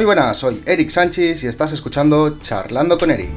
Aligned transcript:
Muy 0.00 0.06
buenas, 0.06 0.38
soy 0.38 0.62
Eric 0.64 0.88
Sánchez 0.88 1.44
y 1.44 1.46
estás 1.46 1.72
escuchando 1.72 2.38
Charlando 2.38 2.96
con 2.96 3.10
Eric. 3.10 3.28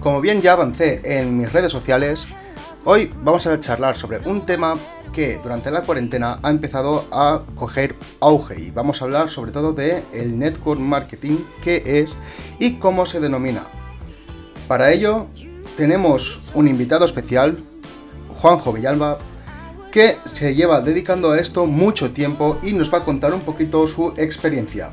Como 0.00 0.20
bien 0.20 0.42
ya 0.42 0.54
avancé 0.54 1.00
en 1.04 1.38
mis 1.38 1.52
redes 1.52 1.70
sociales, 1.70 2.26
hoy 2.84 3.14
vamos 3.22 3.46
a 3.46 3.60
charlar 3.60 3.96
sobre 3.96 4.18
un 4.28 4.44
tema 4.44 4.76
que 5.12 5.38
durante 5.38 5.70
la 5.70 5.82
cuarentena 5.82 6.38
ha 6.42 6.50
empezado 6.50 7.06
a 7.10 7.42
coger 7.54 7.96
auge 8.20 8.60
y 8.60 8.70
vamos 8.70 9.00
a 9.00 9.04
hablar 9.04 9.30
sobre 9.30 9.52
todo 9.52 9.72
de 9.72 10.02
el 10.12 10.38
network 10.38 10.80
marketing, 10.80 11.38
qué 11.62 11.82
es 11.84 12.16
y 12.58 12.78
cómo 12.78 13.06
se 13.06 13.20
denomina. 13.20 13.64
Para 14.66 14.92
ello 14.92 15.28
tenemos 15.76 16.50
un 16.54 16.68
invitado 16.68 17.04
especial, 17.04 17.64
Juanjo 18.40 18.72
Villalba, 18.72 19.18
que 19.90 20.18
se 20.24 20.54
lleva 20.54 20.80
dedicando 20.80 21.32
a 21.32 21.40
esto 21.40 21.66
mucho 21.66 22.12
tiempo 22.12 22.58
y 22.62 22.72
nos 22.72 22.92
va 22.92 22.98
a 22.98 23.04
contar 23.04 23.32
un 23.32 23.40
poquito 23.40 23.86
su 23.88 24.12
experiencia. 24.16 24.90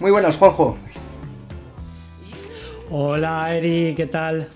Muy 0.00 0.10
buenas, 0.10 0.36
Juanjo. 0.36 0.76
Hola, 2.90 3.54
Eri, 3.54 3.94
¿qué 3.96 4.06
tal? 4.06 4.48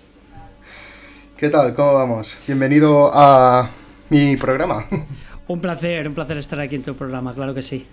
¿Qué 1.37 1.49
tal? 1.49 1.75
¿Cómo 1.75 1.95
vamos? 1.95 2.37
Bienvenido 2.47 3.11
a 3.15 3.71
mi 4.11 4.37
programa. 4.37 4.85
Un 5.49 5.61
placer, 5.61 6.07
un 6.07 6.15
placer 6.15 6.37
estar 6.37 6.61
aquí 6.61 6.77
en 6.77 6.83
tu 6.83 6.95
programa, 6.95 7.35
claro 7.35 7.55
que 7.55 7.63
sí. 7.63 7.87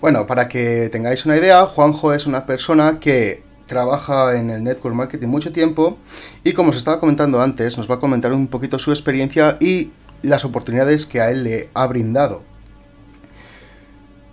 Bueno, 0.00 0.26
para 0.26 0.48
que 0.48 0.88
tengáis 0.90 1.24
una 1.26 1.36
idea, 1.36 1.64
Juanjo 1.66 2.12
es 2.12 2.26
una 2.26 2.44
persona 2.44 2.98
que 2.98 3.44
trabaja 3.66 4.36
en 4.36 4.50
el 4.50 4.64
network 4.64 4.94
marketing 4.94 5.28
mucho 5.28 5.52
tiempo 5.52 5.98
y 6.42 6.52
como 6.54 6.70
os 6.70 6.76
estaba 6.76 6.98
comentando 6.98 7.40
antes, 7.40 7.78
nos 7.78 7.88
va 7.88 7.94
a 7.96 8.00
comentar 8.00 8.32
un 8.32 8.48
poquito 8.48 8.78
su 8.78 8.90
experiencia 8.90 9.58
y 9.60 9.92
las 10.22 10.44
oportunidades 10.44 11.06
que 11.06 11.20
a 11.20 11.30
él 11.30 11.44
le 11.44 11.70
ha 11.74 11.86
brindado. 11.86 12.42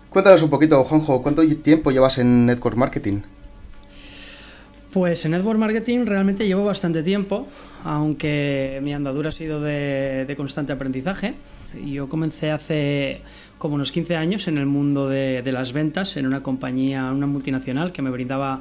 Cuéntanos 0.09 0.41
un 0.41 0.49
poquito, 0.49 0.83
Juanjo, 0.83 1.21
¿cuánto 1.21 1.47
tiempo 1.57 1.91
llevas 1.91 2.17
en 2.17 2.47
network 2.47 2.75
marketing? 2.75 3.21
Pues 4.91 5.23
en 5.25 5.31
network 5.31 5.59
marketing 5.59 6.05
realmente 6.07 6.47
llevo 6.47 6.65
bastante 6.65 7.03
tiempo, 7.03 7.47
aunque 7.83 8.79
mi 8.81 8.91
andadura 8.91 9.29
ha 9.29 9.31
sido 9.31 9.61
de, 9.61 10.33
constante 10.35 10.73
aprendizaje. 10.73 11.35
Yo 11.85 12.09
comencé 12.09 12.49
hace 12.49 13.21
como 13.59 13.75
unos 13.75 13.91
15 13.91 14.15
años 14.15 14.47
en 14.47 14.57
el 14.57 14.65
mundo 14.65 15.07
de, 15.07 15.43
las 15.51 15.73
ventas 15.73 16.17
en 16.17 16.25
una 16.25 16.41
compañía, 16.41 17.11
una 17.11 17.27
multinacional 17.27 17.91
que 17.91 18.01
me 18.01 18.09
brindaba 18.09 18.57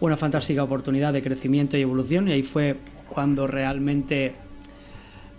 una 0.00 0.16
fantástica 0.16 0.64
oportunidad 0.64 1.12
de 1.12 1.22
crecimiento 1.22 1.76
y 1.76 1.82
evolución 1.82 2.26
y 2.26 2.32
ahí 2.32 2.42
fue 2.42 2.76
cuando 3.08 3.46
realmente 3.46 4.32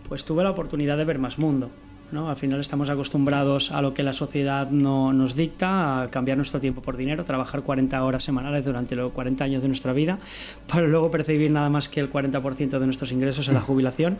pues 0.07 0.23
tuve 0.23 0.43
la 0.43 0.51
oportunidad 0.51 0.95
de 0.95 1.03
ver 1.03 1.19
más 1.19 1.37
mundo. 1.37 1.69
Al 2.11 2.35
final 2.35 2.59
estamos 2.59 2.89
acostumbrados 2.89 3.71
a 3.71 3.83
lo 3.83 3.93
que 3.93 4.01
la 4.01 4.13
sociedad 4.13 4.71
no, 4.71 5.13
nos 5.13 5.35
dicta, 5.35 6.01
a 6.01 6.09
cambiar 6.09 6.37
nuestro 6.37 6.59
tiempo 6.59 6.81
por 6.81 6.97
dinero, 6.97 7.23
trabajar 7.23 7.61
40 7.61 8.03
horas 8.03 8.23
semanales 8.23 8.65
durante 8.65 8.95
los 8.95 9.11
40 9.11 9.43
años 9.43 9.61
de 9.61 9.67
nuestra 9.67 9.93
vida, 9.93 10.17
para 10.67 10.87
luego 10.87 11.11
percibir 11.11 11.51
nada 11.51 11.69
más 11.69 11.87
que 11.87 11.99
el 11.99 12.11
40% 12.11 12.79
de 12.79 12.85
nuestros 12.85 13.11
ingresos 13.11 13.47
en 13.47 13.53
la 13.53 13.61
jubilación. 13.61 14.17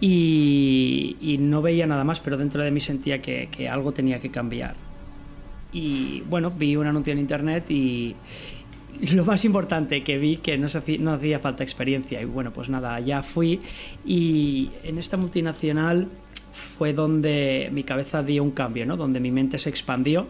Y, 0.00 1.36
no 1.40 1.62
veía 1.62 1.86
nada 1.86 2.02
más, 2.02 2.18
pero 2.18 2.36
dentro 2.36 2.62
de 2.62 2.70
mí 2.72 2.80
sentía 2.80 3.22
que, 3.22 3.68
algo 3.70 3.92
tenía 3.92 4.18
que 4.18 4.30
cambiar. 4.30 4.74
Y 5.72 6.22
bueno, 6.28 6.50
vi 6.50 6.74
un 6.74 6.86
anuncio 6.86 7.12
en 7.12 7.20
internet 7.20 7.70
y, 7.70 8.16
lo 9.12 9.24
más 9.24 9.44
importante 9.44 10.02
que 10.02 10.18
vi 10.18 10.36
que 10.36 10.58
no, 10.58 10.66
hacía, 10.66 10.98
no 10.98 11.12
hacía 11.12 11.38
falta 11.38 11.62
experiencia. 11.62 12.20
Y 12.20 12.24
bueno, 12.24 12.52
pues 12.52 12.68
nada, 12.68 12.98
ya 13.00 13.22
fui 13.22 13.60
y 14.04 14.70
en 14.82 14.98
esta 14.98 15.16
multinacional 15.16 16.08
fue 16.52 16.92
donde 16.92 17.68
mi 17.72 17.84
cabeza 17.84 18.22
dio 18.22 18.42
un 18.42 18.50
cambio, 18.50 18.86
¿no? 18.86 18.96
donde 18.96 19.20
mi 19.20 19.30
mente 19.30 19.58
se 19.58 19.68
expandió 19.68 20.26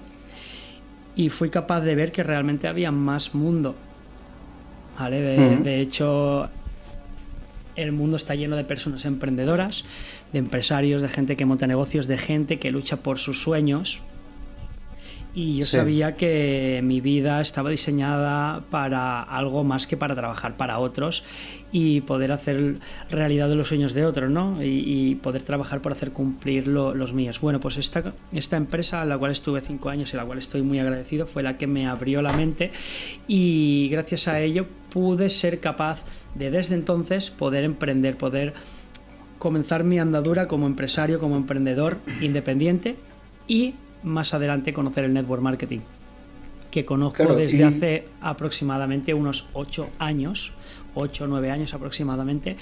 y 1.14 1.28
fui 1.28 1.50
capaz 1.50 1.80
de 1.80 1.94
ver 1.94 2.12
que 2.12 2.22
realmente 2.22 2.68
había 2.68 2.90
más 2.90 3.34
mundo. 3.34 3.74
¿vale? 4.98 5.20
De, 5.20 5.80
hecho, 5.80 6.48
el 7.76 7.92
mundo 7.92 8.16
está 8.16 8.34
lleno 8.34 8.56
de 8.56 8.64
personas 8.64 9.04
emprendedoras, 9.04 9.84
de 10.32 10.38
empresarios, 10.38 11.00
de 11.00 11.08
gente 11.08 11.36
que 11.36 11.46
monta 11.46 11.66
negocios, 11.66 12.06
de 12.06 12.18
gente 12.18 12.58
que 12.58 12.70
lucha 12.70 12.98
por 12.98 13.18
sus 13.18 13.40
sueños, 13.40 14.00
y 15.36 15.58
yo 15.58 15.66
sabía 15.66 16.16
que 16.16 16.80
mi 16.82 17.02
vida 17.02 17.42
estaba 17.42 17.68
diseñada 17.68 18.62
para 18.70 19.20
algo 19.20 19.64
más 19.64 19.86
que 19.86 19.98
para 19.98 20.14
trabajar 20.14 20.56
para 20.56 20.78
otros 20.78 21.24
y 21.70 22.00
poder 22.00 22.32
hacer 22.32 22.76
realidad 23.10 23.46
de 23.50 23.54
los 23.54 23.68
sueños 23.68 23.92
de 23.92 24.06
otros, 24.06 24.30
¿no? 24.30 24.56
Y, 24.64 25.16
poder 25.16 25.42
trabajar 25.42 25.82
por 25.82 25.92
hacer 25.92 26.12
cumplir 26.12 26.68
los 26.68 27.12
míos. 27.12 27.38
Bueno, 27.38 27.60
pues 27.60 27.76
esta, 27.76 28.14
esta 28.32 28.56
empresa 28.56 29.02
a 29.02 29.04
la 29.04 29.18
cual 29.18 29.30
estuve 29.30 29.60
cinco 29.60 29.90
años 29.90 30.10
y 30.10 30.16
a 30.16 30.20
la 30.20 30.26
cual 30.26 30.38
estoy 30.38 30.62
muy 30.62 30.78
agradecido 30.78 31.26
fue 31.26 31.42
la 31.42 31.58
que 31.58 31.66
me 31.66 31.86
abrió 31.86 32.22
la 32.22 32.32
mente 32.32 32.70
y 33.28 33.90
gracias 33.90 34.28
a 34.28 34.40
ello 34.40 34.64
pude 34.88 35.28
ser 35.28 35.60
capaz 35.60 36.02
de 36.34 36.50
desde 36.50 36.76
entonces 36.76 37.30
poder 37.30 37.64
emprender, 37.64 38.16
poder 38.16 38.54
comenzar 39.38 39.84
mi 39.84 39.98
andadura 39.98 40.48
como 40.48 40.66
empresario, 40.66 41.20
como 41.20 41.36
emprendedor 41.36 41.98
independiente 42.22 42.96
y 43.46 43.74
más 44.06 44.32
adelante 44.34 44.72
conocer 44.72 45.04
el 45.04 45.12
network 45.12 45.42
marketing, 45.42 45.80
que 46.70 46.84
conozco 46.84 47.34
desde 47.34 47.64
hace 47.64 48.08
aproximadamente 48.20 49.12
unos 49.12 49.48
8 49.52 49.90
años, 49.98 50.52
8 50.94 51.24
o 51.24 51.26
9 51.26 51.50
años 51.50 51.74
aproximadamente, 51.74 52.56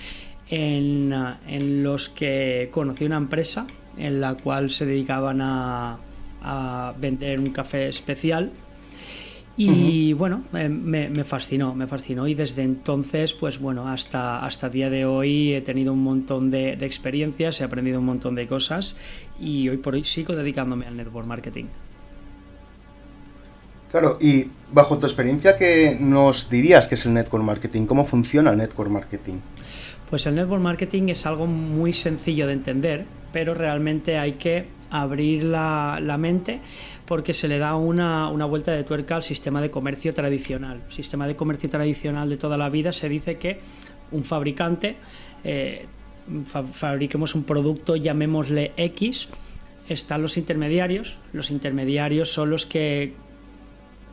en, 0.49 1.15
en, 1.47 1.83
los 1.83 2.09
que 2.09 2.69
conocí 2.71 3.04
una 3.04 3.16
empresa 3.16 3.66
en 3.97 4.21
la 4.21 4.34
cual 4.34 4.71
se 4.71 4.84
dedicaban 4.84 5.41
a, 5.41 5.99
a 6.43 6.94
vender 6.99 7.41
un 7.41 7.50
café 7.50 7.88
especial 7.88 8.50
y 9.56 10.12
bueno, 10.15 10.42
me, 10.53 11.25
fascinó, 11.25 11.75
me 11.75 11.87
fascinó 11.87 12.26
y 12.26 12.34
desde 12.34 12.62
entonces, 12.62 13.32
pues 13.32 13.60
bueno, 13.60 13.88
hasta, 13.88 14.44
hasta 14.44 14.69
día 14.69 14.91
de 14.91 15.04
hoy 15.04 15.53
he 15.53 15.60
tenido 15.60 15.92
un 15.92 16.03
montón 16.03 16.50
de, 16.50 16.72
experiencias, 16.72 17.60
he 17.60 17.65
aprendido 17.65 18.00
un 18.00 18.06
montón 18.06 18.34
de 18.34 18.48
cosas 18.48 18.97
y 19.38 19.69
hoy 19.69 19.76
por 19.76 19.94
hoy 19.94 20.03
sigo 20.04 20.34
dedicándome 20.34 20.87
al 20.87 20.97
network 20.97 21.26
marketing. 21.26 21.66
Claro, 23.92 24.19
y 24.20 24.47
bajo 24.72 24.98
tu 24.98 25.06
experiencia, 25.06 25.56
¿qué 25.56 25.97
nos 26.00 26.50
dirías 26.50 26.88
que 26.88 26.97
es 26.97 27.06
el 27.06 27.15
network 27.15 27.44
marketing? 27.44 27.86
¿Cómo 27.86 28.04
funciona 28.04 28.50
el 28.50 28.56
network 28.56 28.91
marketing? 28.91 29.34
Pues 30.10 30.26
el 30.26 30.34
network 30.34 30.62
marketing 30.62 31.10
es 31.10 31.26
algo 31.26 31.47
muy 31.47 31.92
sencillo 31.92 32.48
de 32.48 32.54
entender, 32.54 33.06
pero 33.32 33.54
realmente 33.54 34.19
hay 34.19 34.32
que 34.32 34.66
abrir 34.91 35.44
la, 35.44 35.98
la 36.00 36.19
mente 36.19 36.60
porque 37.06 37.34
se 37.34 37.48
le 37.48 37.59
da 37.59 37.76
una, 37.76 38.28
vuelta 38.47 38.72
de 38.72 38.84
tuerca 38.84 39.16
al 39.16 39.22
sistema 39.22 39.60
de 39.60 39.70
comercio 39.70 40.15
tradicional. 40.15 40.82
Sistema 40.88 41.26
de 41.26 41.37
comercio 41.37 41.69
tradicional 41.69 42.28
de 42.28 42.37
toda 42.37 42.56
la 42.56 42.70
vida 42.70 42.92
se 42.92 43.09
dice 43.09 43.37
que 43.37 43.60
un 44.10 44.25
fabricante, 44.25 44.97
eh, 45.44 45.87
fabriquemos 46.72 47.34
un 47.34 47.44
producto, 47.44 47.97
llamémosle 47.97 48.72
X, 48.76 49.28
están 49.88 50.22
los 50.22 50.37
intermediarios. 50.37 51.19
Los 51.32 51.50
intermediarios 51.50 52.32
son 52.32 52.50
los 52.50 52.65
que 52.65 53.12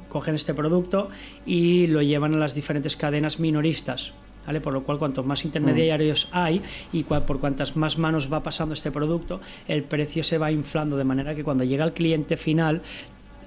cogen 0.09 0.35
este 0.35 0.53
producto 0.53 1.08
y 1.46 1.88
lo 1.88 2.02
llevan 2.02 2.34
a 2.34 2.38
las 2.38 2.53
diferentes 2.53 2.97
cadenas 2.97 3.40
minoristas. 3.40 4.13
Por 4.62 4.74
lo 4.74 4.84
cual, 4.84 4.97
cuantos 4.97 5.25
más 5.25 5.46
intermediarios 5.46 6.28
mm. 6.31 6.38
hay 6.38 6.62
y 6.91 7.03
por 7.03 7.40
cuantas 7.40 7.75
más 7.75 7.97
manos 7.97 8.31
va 8.31 8.43
pasando 8.43 8.73
este 8.73 8.91
producto, 8.91 9.40
el 9.67 9.84
precio 9.84 10.23
se 10.23 10.38
va 10.38 10.52
inflando 10.52 10.97
de 10.97 11.03
manera 11.03 11.35
que 11.35 11.43
cuando 11.43 11.64
llega 11.64 11.84
al 11.84 11.93
cliente 11.93 12.38
final, 12.38 12.82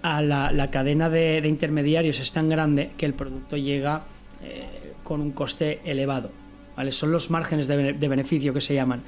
a 0.02 0.20
la, 0.20 0.70
cadena 0.70 1.08
de, 1.08 1.42
intermediarios 1.46 2.20
es 2.20 2.30
tan 2.30 2.50
grande 2.50 2.90
que 2.98 3.06
el 3.06 3.14
producto 3.14 3.56
llega 3.56 4.02
eh, 4.42 4.92
con 5.02 5.20
un 5.20 5.30
coste 5.30 5.80
elevado. 5.84 6.30
¿Vale? 6.76 6.92
Son 6.92 7.12
los 7.12 7.30
márgenes 7.30 7.68
de, 7.68 7.92
de 7.92 8.08
beneficio 8.08 8.52
que 8.52 8.60
se 8.60 8.74
llaman. 8.74 9.02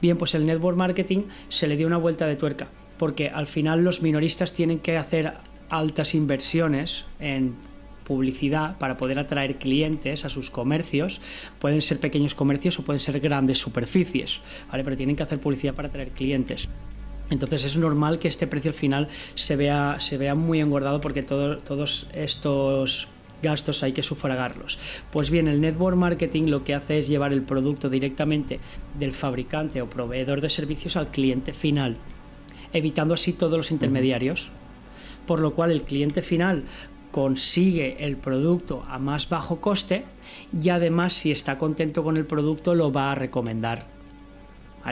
Bien, 0.00 0.16
pues 0.16 0.34
el 0.34 0.46
network 0.46 0.76
marketing 0.76 1.24
se 1.48 1.68
le 1.68 1.76
dio 1.76 1.86
una 1.86 1.98
vuelta 1.98 2.26
de 2.26 2.34
tuerca, 2.34 2.66
porque 2.98 3.28
al 3.28 3.46
final 3.46 3.84
los 3.84 4.02
minoristas 4.02 4.52
tienen 4.52 4.78
que 4.78 4.96
hacer 4.96 5.34
altas 5.68 6.14
inversiones 6.14 7.04
en 7.20 7.54
publicidad 8.10 8.76
para 8.78 8.96
poder 8.96 9.20
atraer 9.20 9.54
clientes 9.54 10.24
a 10.24 10.28
sus 10.28 10.50
comercios. 10.50 11.20
Pueden 11.60 11.80
ser 11.80 12.00
pequeños 12.00 12.34
comercios 12.34 12.76
o 12.80 12.82
pueden 12.82 12.98
ser 12.98 13.20
grandes 13.20 13.58
superficies, 13.58 14.40
¿vale? 14.68 14.82
Pero 14.82 14.96
tienen 14.96 15.14
que 15.14 15.22
hacer 15.22 15.38
publicidad 15.38 15.74
para 15.74 15.86
atraer 15.86 16.10
clientes. 16.10 16.66
Entonces 17.30 17.64
es 17.64 17.76
normal 17.76 18.18
que 18.18 18.26
este 18.26 18.48
precio 18.48 18.70
al 18.70 18.74
final 18.74 19.06
se 19.36 19.54
vea, 19.54 20.00
se 20.00 20.18
vea 20.18 20.34
muy 20.34 20.58
engordado 20.58 21.00
porque 21.00 21.22
todos 21.22 22.08
estos 22.12 23.06
gastos 23.44 23.84
hay 23.84 23.92
que 23.92 24.02
sufragarlos. 24.02 24.76
Pues 25.12 25.30
bien, 25.30 25.46
el 25.46 25.60
network 25.60 25.96
marketing 25.96 26.46
lo 26.50 26.64
que 26.64 26.74
hace 26.74 26.98
es 26.98 27.06
llevar 27.06 27.32
el 27.32 27.42
producto 27.42 27.88
directamente 27.88 28.58
del 28.98 29.12
fabricante 29.12 29.82
o 29.82 29.88
proveedor 29.88 30.40
de 30.40 30.50
servicios 30.50 30.96
al 30.96 31.12
cliente 31.12 31.52
final, 31.52 31.96
evitando 32.72 33.14
así 33.14 33.32
todos 33.32 33.56
los 33.56 33.70
intermediarios. 33.70 34.50
Por 35.26 35.38
lo 35.38 35.54
cual 35.54 35.70
el 35.70 35.82
cliente 35.82 36.22
final 36.22 36.64
consigue 37.10 38.04
el 38.04 38.16
producto 38.16 38.84
a 38.88 38.98
más 38.98 39.28
bajo 39.28 39.60
coste 39.60 40.04
y 40.62 40.68
además 40.68 41.12
si 41.14 41.30
está 41.30 41.58
contento 41.58 42.02
con 42.02 42.16
el 42.16 42.26
producto 42.26 42.74
lo 42.74 42.92
va 42.92 43.12
a 43.12 43.14
recomendar. 43.14 43.86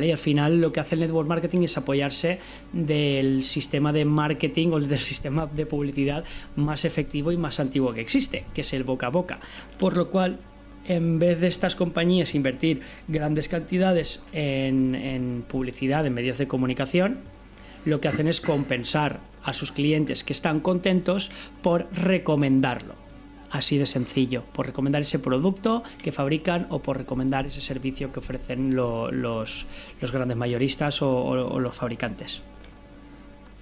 Y 0.00 0.10
al 0.10 0.18
final 0.18 0.60
lo 0.60 0.72
que 0.72 0.80
hace 0.80 0.94
el 0.94 1.00
network 1.00 1.28
marketing 1.28 1.62
es 1.62 1.76
apoyarse 1.78 2.38
del 2.72 3.42
sistema 3.42 3.92
de 3.92 4.04
marketing 4.04 4.68
o 4.72 4.80
del 4.80 4.98
sistema 4.98 5.46
de 5.46 5.66
publicidad 5.66 6.24
más 6.56 6.84
efectivo 6.84 7.32
y 7.32 7.36
más 7.36 7.58
antiguo 7.58 7.92
que 7.94 8.00
existe, 8.00 8.44
que 8.54 8.60
es 8.60 8.72
el 8.74 8.84
boca 8.84 9.06
a 9.06 9.10
boca. 9.10 9.40
Por 9.78 9.96
lo 9.96 10.10
cual, 10.10 10.38
en 10.86 11.18
vez 11.18 11.40
de 11.40 11.48
estas 11.48 11.74
compañías 11.74 12.34
invertir 12.34 12.80
grandes 13.08 13.48
cantidades 13.48 14.20
en, 14.32 14.94
en 14.94 15.44
publicidad 15.48 16.06
en 16.06 16.14
medios 16.14 16.38
de 16.38 16.48
comunicación, 16.48 17.18
lo 17.84 18.00
que 18.00 18.08
hacen 18.08 18.28
es 18.28 18.40
compensar 18.40 19.20
a 19.42 19.52
sus 19.52 19.72
clientes 19.72 20.24
que 20.24 20.32
están 20.32 20.60
contentos 20.60 21.30
por 21.62 21.88
recomendarlo 21.92 23.08
así 23.50 23.78
de 23.78 23.86
sencillo, 23.86 24.42
por 24.52 24.66
recomendar 24.66 25.02
ese 25.02 25.18
producto 25.18 25.82
que 26.02 26.12
fabrican 26.12 26.66
o 26.70 26.80
por 26.80 26.98
recomendar 26.98 27.46
ese 27.46 27.60
servicio 27.60 28.12
que 28.12 28.20
ofrecen 28.20 28.74
los, 28.74 29.12
los, 29.12 29.66
grandes 30.12 30.36
mayoristas 30.36 31.02
o, 31.02 31.58
los 31.58 31.76
fabricantes. 31.76 32.40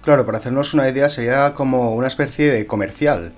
Claro, 0.01 0.25
para 0.25 0.37
hacernos 0.37 0.73
una 0.73 0.89
idea 0.89 1.09
sería 1.09 1.53
como 1.53 1.95
una 1.95 2.07
especie 2.07 2.51
de 2.51 2.65
comercial. 2.65 3.33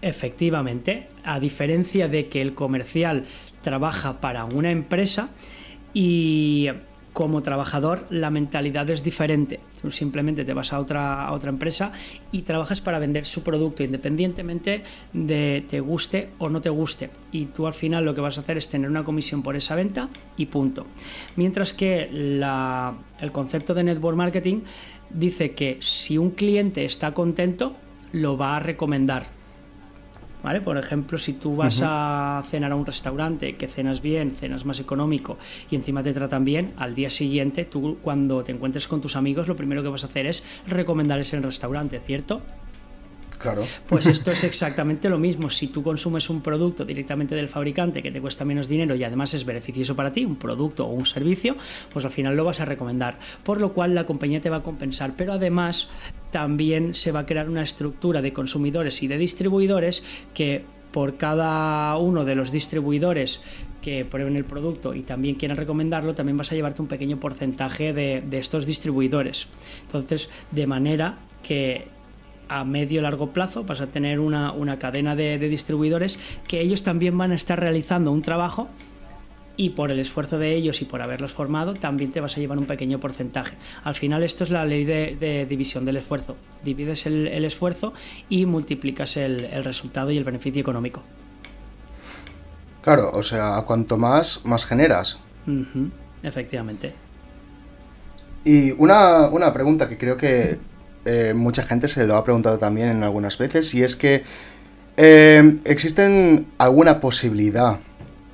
Efectivamente, 0.00 1.08
a 1.24 1.38
diferencia 1.38 2.08
de 2.08 2.28
que 2.28 2.42
el 2.42 2.54
comercial 2.54 3.24
trabaja 3.62 4.20
para 4.20 4.44
una 4.44 4.70
empresa 4.70 5.28
y 5.94 6.68
como 7.12 7.42
trabajador 7.42 8.06
la 8.10 8.30
mentalidad 8.30 8.88
es 8.90 9.02
diferente. 9.02 9.60
Tú 9.80 9.90
simplemente 9.90 10.44
te 10.44 10.54
vas 10.54 10.72
a 10.72 10.78
otra, 10.78 11.30
otra 11.32 11.50
empresa 11.50 11.92
y 12.30 12.42
trabajas 12.42 12.80
para 12.80 12.98
vender 12.98 13.26
su 13.26 13.42
producto 13.42 13.82
independientemente 13.82 14.82
de 15.12 15.64
te 15.68 15.80
guste 15.80 16.30
o 16.38 16.48
no 16.48 16.60
te 16.60 16.70
guste. 16.70 17.10
Y 17.30 17.46
tú 17.46 17.66
al 17.66 17.74
final 17.74 18.04
lo 18.04 18.14
que 18.14 18.20
vas 18.20 18.38
a 18.38 18.40
hacer 18.40 18.56
es 18.56 18.68
tener 18.68 18.88
una 18.88 19.04
comisión 19.04 19.42
por 19.42 19.56
esa 19.56 19.74
venta 19.74 20.08
y 20.36 20.46
punto. 20.46 20.86
Mientras 21.36 21.72
que 21.72 22.04
el 22.04 23.32
concepto 23.32 23.74
de 23.74 23.84
network 23.84 24.16
marketing 24.16 24.60
dice 25.10 25.52
que 25.52 25.78
si 25.80 26.16
un 26.18 26.30
cliente 26.30 26.84
está 26.84 27.12
contento, 27.12 27.76
lo 28.12 28.36
va 28.36 28.56
a 28.56 28.60
recomendar 28.60 29.41
¿Vale? 30.42 30.60
Por 30.60 30.76
ejemplo, 30.76 31.18
si 31.18 31.34
tú 31.34 31.56
vas 31.56 31.80
a 31.84 32.42
cenar 32.46 32.72
a 32.72 32.76
un 32.76 32.84
restaurante 32.84 33.54
que 33.56 33.68
cenas 33.68 34.02
bien, 34.02 34.32
cenas 34.32 34.64
más 34.64 34.80
económico 34.80 35.38
y 35.70 35.76
encima 35.76 36.02
te 36.02 36.12
tratan 36.12 36.44
bien, 36.44 36.72
al 36.76 36.94
día 36.94 37.10
siguiente 37.10 37.64
tú 37.64 37.98
cuando 38.02 38.42
te 38.42 38.50
encuentres 38.50 38.88
con 38.88 39.00
tus 39.00 39.14
amigos 39.14 39.46
lo 39.46 39.56
primero 39.56 39.82
que 39.82 39.88
vas 39.88 40.02
a 40.02 40.08
hacer 40.08 40.26
es 40.26 40.42
recomendarles 40.66 41.32
el 41.32 41.42
restaurante, 41.42 42.00
¿cierto? 42.00 42.42
Pues 43.86 44.06
esto 44.06 44.30
es 44.30 44.44
exactamente 44.52 45.08
lo 45.08 45.18
mismo. 45.18 45.50
Si 45.50 45.68
tú 45.68 45.82
consumes 45.82 46.30
un 46.30 46.40
producto 46.40 46.84
directamente 46.84 47.34
del 47.34 47.48
fabricante 47.48 48.02
que 48.02 48.10
te 48.10 48.20
cuesta 48.20 48.44
menos 48.44 48.68
dinero 48.68 48.94
y 48.94 49.04
además 49.04 49.34
es 49.34 49.44
beneficioso 49.44 49.96
para 49.96 50.12
ti, 50.12 50.24
un 50.24 50.36
producto 50.36 50.86
o 50.86 50.92
un 50.92 51.06
servicio, 51.06 51.56
pues 51.92 52.04
al 52.04 52.10
final 52.10 52.36
lo 52.36 52.44
vas 52.44 52.60
a 52.60 52.64
recomendar. 52.64 53.18
Por 53.42 53.60
lo 53.60 53.72
cual 53.72 53.94
la 53.94 54.06
compañía 54.06 54.40
te 54.40 54.50
va 54.50 54.58
a 54.58 54.62
compensar. 54.62 55.14
Pero 55.16 55.32
además 55.32 55.88
también 56.30 56.94
se 56.94 57.12
va 57.12 57.20
a 57.20 57.26
crear 57.26 57.48
una 57.48 57.62
estructura 57.62 58.22
de 58.22 58.32
consumidores 58.32 59.02
y 59.02 59.08
de 59.08 59.18
distribuidores 59.18 60.02
que 60.34 60.64
por 60.92 61.16
cada 61.16 61.96
uno 61.96 62.24
de 62.24 62.34
los 62.34 62.52
distribuidores 62.52 63.40
que 63.80 64.04
prueben 64.04 64.36
el 64.36 64.44
producto 64.44 64.94
y 64.94 65.02
también 65.02 65.34
quieran 65.34 65.56
recomendarlo, 65.56 66.14
también 66.14 66.36
vas 66.36 66.52
a 66.52 66.54
llevarte 66.54 66.82
un 66.82 66.88
pequeño 66.88 67.18
porcentaje 67.18 67.92
de, 67.92 68.20
de 68.20 68.38
estos 68.38 68.66
distribuidores. 68.66 69.48
Entonces, 69.86 70.30
de 70.52 70.66
manera 70.66 71.18
que 71.42 71.88
a 72.52 72.64
medio 72.64 73.00
largo 73.00 73.30
plazo 73.30 73.64
vas 73.64 73.80
a 73.80 73.86
tener 73.86 74.20
una, 74.20 74.78
cadena 74.78 75.16
de, 75.16 75.38
distribuidores 75.38 76.18
que 76.46 76.60
ellos 76.60 76.82
también 76.82 77.16
van 77.16 77.32
a 77.32 77.34
estar 77.34 77.58
realizando 77.58 78.12
un 78.12 78.22
trabajo 78.22 78.68
y 79.56 79.70
por 79.70 79.90
el 79.90 79.98
esfuerzo 79.98 80.38
de 80.38 80.54
ellos 80.54 80.80
y 80.82 80.84
por 80.84 81.02
haberlos 81.02 81.32
formado 81.32 81.74
también 81.74 82.10
te 82.10 82.20
vas 82.20 82.36
a 82.36 82.40
llevar 82.40 82.58
un 82.58 82.66
pequeño 82.66 83.00
porcentaje. 83.00 83.56
Al 83.84 83.94
final 83.94 84.22
esto 84.22 84.44
es 84.44 84.50
la 84.50 84.64
ley 84.64 84.84
de, 84.84 85.46
división 85.48 85.84
del 85.84 85.96
esfuerzo. 85.96 86.36
Divides 86.64 87.06
el, 87.06 87.44
esfuerzo 87.44 87.92
y 88.28 88.46
multiplicas 88.46 89.16
el, 89.16 89.64
resultado 89.64 90.10
y 90.10 90.16
el 90.16 90.24
beneficio 90.24 90.60
económico. 90.60 91.02
Claro, 92.82 93.10
o 93.12 93.22
sea, 93.22 93.62
cuanto 93.66 93.96
más, 93.96 94.40
más 94.44 94.64
generas. 94.64 95.18
Efectivamente. 96.22 96.94
Y 98.44 98.72
una, 98.72 99.28
una 99.28 99.52
pregunta 99.52 99.88
que 99.88 99.98
creo 99.98 100.16
que 100.16 100.58
eh, 101.04 101.32
mucha 101.34 101.62
gente 101.62 101.88
se 101.88 102.06
lo 102.06 102.16
ha 102.16 102.24
preguntado 102.24 102.58
también 102.58 102.88
en 102.88 103.02
algunas 103.02 103.38
veces, 103.38 103.74
y 103.74 103.82
es 103.82 103.96
que 103.96 104.22
eh, 104.96 105.56
existen 105.64 106.46
alguna 106.58 107.00
posibilidad 107.00 107.80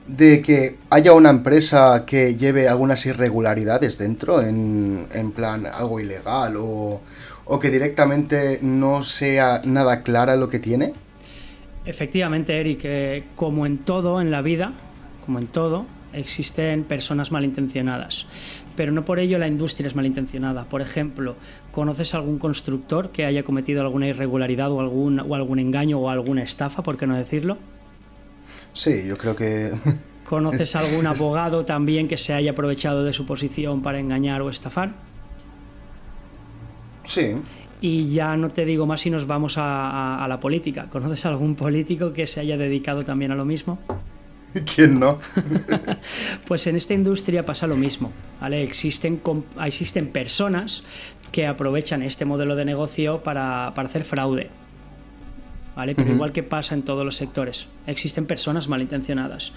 de 0.07 0.43
que 0.43 0.77
haya 0.91 1.13
una 1.13 1.31
empresa 1.31 2.05
que 2.07 2.37
lleve 2.37 2.69
algunas 2.69 3.05
irregularidades 3.07 3.99
dentro, 3.99 4.43
en, 4.43 5.33
plan 5.35 5.67
algo 5.67 6.01
ilegal, 6.01 6.57
o, 6.57 7.01
o 7.45 7.59
que 7.59 7.71
directamente 7.71 8.59
no 8.63 9.03
sea 9.03 9.61
nada 9.65 10.03
clara 10.03 10.37
lo 10.37 10.49
que 10.49 10.59
tiene? 10.59 10.95
Efectivamente, 11.85 12.59
Eric, 12.59 12.81
eh, 12.85 13.25
como 13.35 13.65
en 13.65 13.79
todo 13.79 14.21
en 14.21 14.31
la 14.31 14.43
vida, 14.43 14.73
como 15.25 15.39
en 15.39 15.47
todo, 15.47 15.87
existen 16.13 16.85
personas 16.85 17.33
malintencionadas 17.33 18.27
pero 18.79 18.93
no 18.93 19.05
por 19.05 19.19
ello 19.19 19.39
la 19.39 19.49
industria 19.49 19.89
es 19.89 19.97
malintencionada. 19.97 20.63
Por 20.63 20.81
ejemplo, 20.81 21.35
¿conoces 21.73 22.15
algún 22.15 22.39
constructor 22.39 23.11
que 23.11 23.25
haya 23.25 23.43
cometido 23.43 23.83
alguna 23.83 24.07
irregularidad 24.07 24.71
o 24.71 24.81
algún, 24.81 25.21
o 25.21 25.35
algún 25.35 25.59
engaño 25.59 25.99
o 25.99 26.11
alguna 26.11 26.43
estafa, 26.43 26.83
por 26.83 26.97
qué 26.97 27.07
no 27.07 27.17
decirlo? 27.17 27.59
Sí, 28.73 29.07
yo 29.07 29.17
creo 29.17 29.37
que... 29.37 29.73
¿Conoces 30.29 30.77
algún 30.77 31.07
abogado 31.07 31.65
también 31.65 32.07
que 32.07 32.19
se 32.19 32.35
haya 32.35 32.51
aprovechado 32.51 33.03
de 33.03 33.15
su 33.15 33.25
posición 33.25 33.81
para 33.81 33.99
engañar 33.99 34.43
o 34.43 34.51
estafar? 34.51 34.93
Sí. 37.05 37.35
Y 37.81 38.11
ya 38.11 38.37
no 38.37 38.51
te 38.51 38.67
digo 38.67 38.85
más 38.85 39.01
si 39.01 39.09
nos 39.09 39.27
vamos 39.27 39.57
a, 39.57 40.23
a 40.23 40.29
la 40.29 40.39
política. 40.39 40.87
¿Conoces 40.91 41.25
algún 41.25 41.55
político 41.55 42.13
que 42.13 42.27
se 42.27 42.41
haya 42.41 42.59
dedicado 42.59 43.05
también 43.05 43.33
a 43.33 43.37
lo 43.37 43.47
mismo? 43.47 43.79
¿Quién 44.75 44.99
no? 44.99 45.19
pues 46.47 46.67
en 46.67 46.77
esta 46.77 46.95
industria 46.95 47.45
pasa 47.45 47.67
lo 47.67 47.77
mismo, 47.77 48.13
¿vale? 48.41 48.63
Existen, 48.63 49.21
existen 49.65 50.09
personas 50.09 50.83
que 51.33 51.47
aprovechan 51.47 52.03
este 52.03 52.25
modelo 52.25 52.57
de 52.57 52.65
negocio 52.65 53.23
para, 53.23 53.73
para 53.75 53.89
hacer 53.89 54.05
fraude, 54.05 54.49
¿vale? 55.77 55.95
Pero 55.95 56.11
igual 56.11 56.33
que 56.33 56.43
pasa 56.43 56.75
en 56.75 56.83
todos 56.83 57.05
los 57.05 57.17
sectores, 57.17 57.69
existen 57.87 58.27
personas 58.27 58.69
malintencionadas 58.69 59.53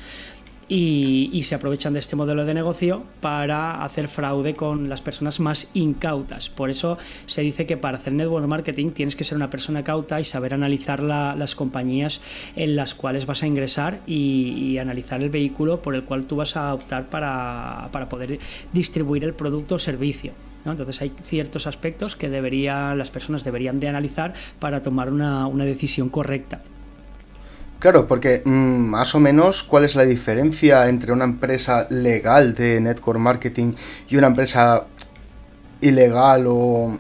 y, 0.74 1.44
se 1.44 1.56
aprovechan 1.56 1.92
de 1.92 2.00
este 2.00 2.16
modelo 2.16 2.46
de 2.46 2.54
negocio 2.54 3.04
para 3.20 3.84
hacer 3.84 4.08
fraude 4.08 4.54
con 4.54 4.88
las 4.88 5.02
personas 5.02 5.42
más 5.42 5.68
incautas. 5.74 6.50
Por 6.50 6.70
eso 6.70 6.98
se 7.26 7.42
dice 7.42 7.66
que 7.66 7.76
para 7.76 7.98
hacer 7.98 8.14
network 8.14 8.48
marketing 8.48 8.92
tienes 8.92 9.18
que 9.18 9.26
ser 9.26 9.36
una 9.36 9.50
persona 9.50 9.84
cauta 9.84 10.22
y 10.22 10.24
saber 10.24 10.54
analizar 10.54 11.04
las 11.04 11.56
compañías 11.56 12.22
en 12.56 12.78
las 12.78 12.94
cuales 12.94 13.26
vas 13.26 13.44
a 13.44 13.48
ingresar 13.48 14.00
y, 14.08 14.78
analizar 14.78 15.22
el 15.22 15.30
vehículo 15.30 15.82
por 15.82 15.94
el 15.94 16.06
cual 16.06 16.26
tú 16.26 16.38
vas 16.38 16.56
a 16.56 16.74
optar 16.74 17.10
para, 17.10 17.90
poder 18.10 18.40
distribuir 18.72 19.26
el 19.26 19.34
producto 19.34 19.76
o 19.76 19.80
servicio. 19.80 20.32
Entonces 20.66 21.02
hay 21.02 21.12
ciertos 21.24 21.68
aspectos 21.68 22.16
que 22.16 22.30
debería, 22.30 22.94
las 22.96 23.12
personas 23.12 23.44
deberían 23.44 23.80
de 23.80 23.88
analizar 23.88 24.34
para 24.60 24.82
tomar 24.82 25.12
una, 25.12 25.48
una 25.48 25.66
decisión 25.66 26.10
correcta. 26.10 26.62
Claro, 27.80 28.08
porque 28.08 28.44
mm, 28.46 28.50
más 28.50 29.16
o 29.16 29.20
menos, 29.20 29.64
¿cuál 29.64 29.86
es 29.86 29.96
la 29.96 30.04
diferencia 30.04 30.88
entre 30.88 31.12
una 31.12 31.24
empresa 31.26 31.88
legal 31.90 32.54
de 32.54 32.80
network 32.80 33.20
marketing 33.20 33.74
y 34.08 34.18
una 34.18 34.28
empresa 34.28 34.86
ilegal 35.82 36.46
o 36.48 36.98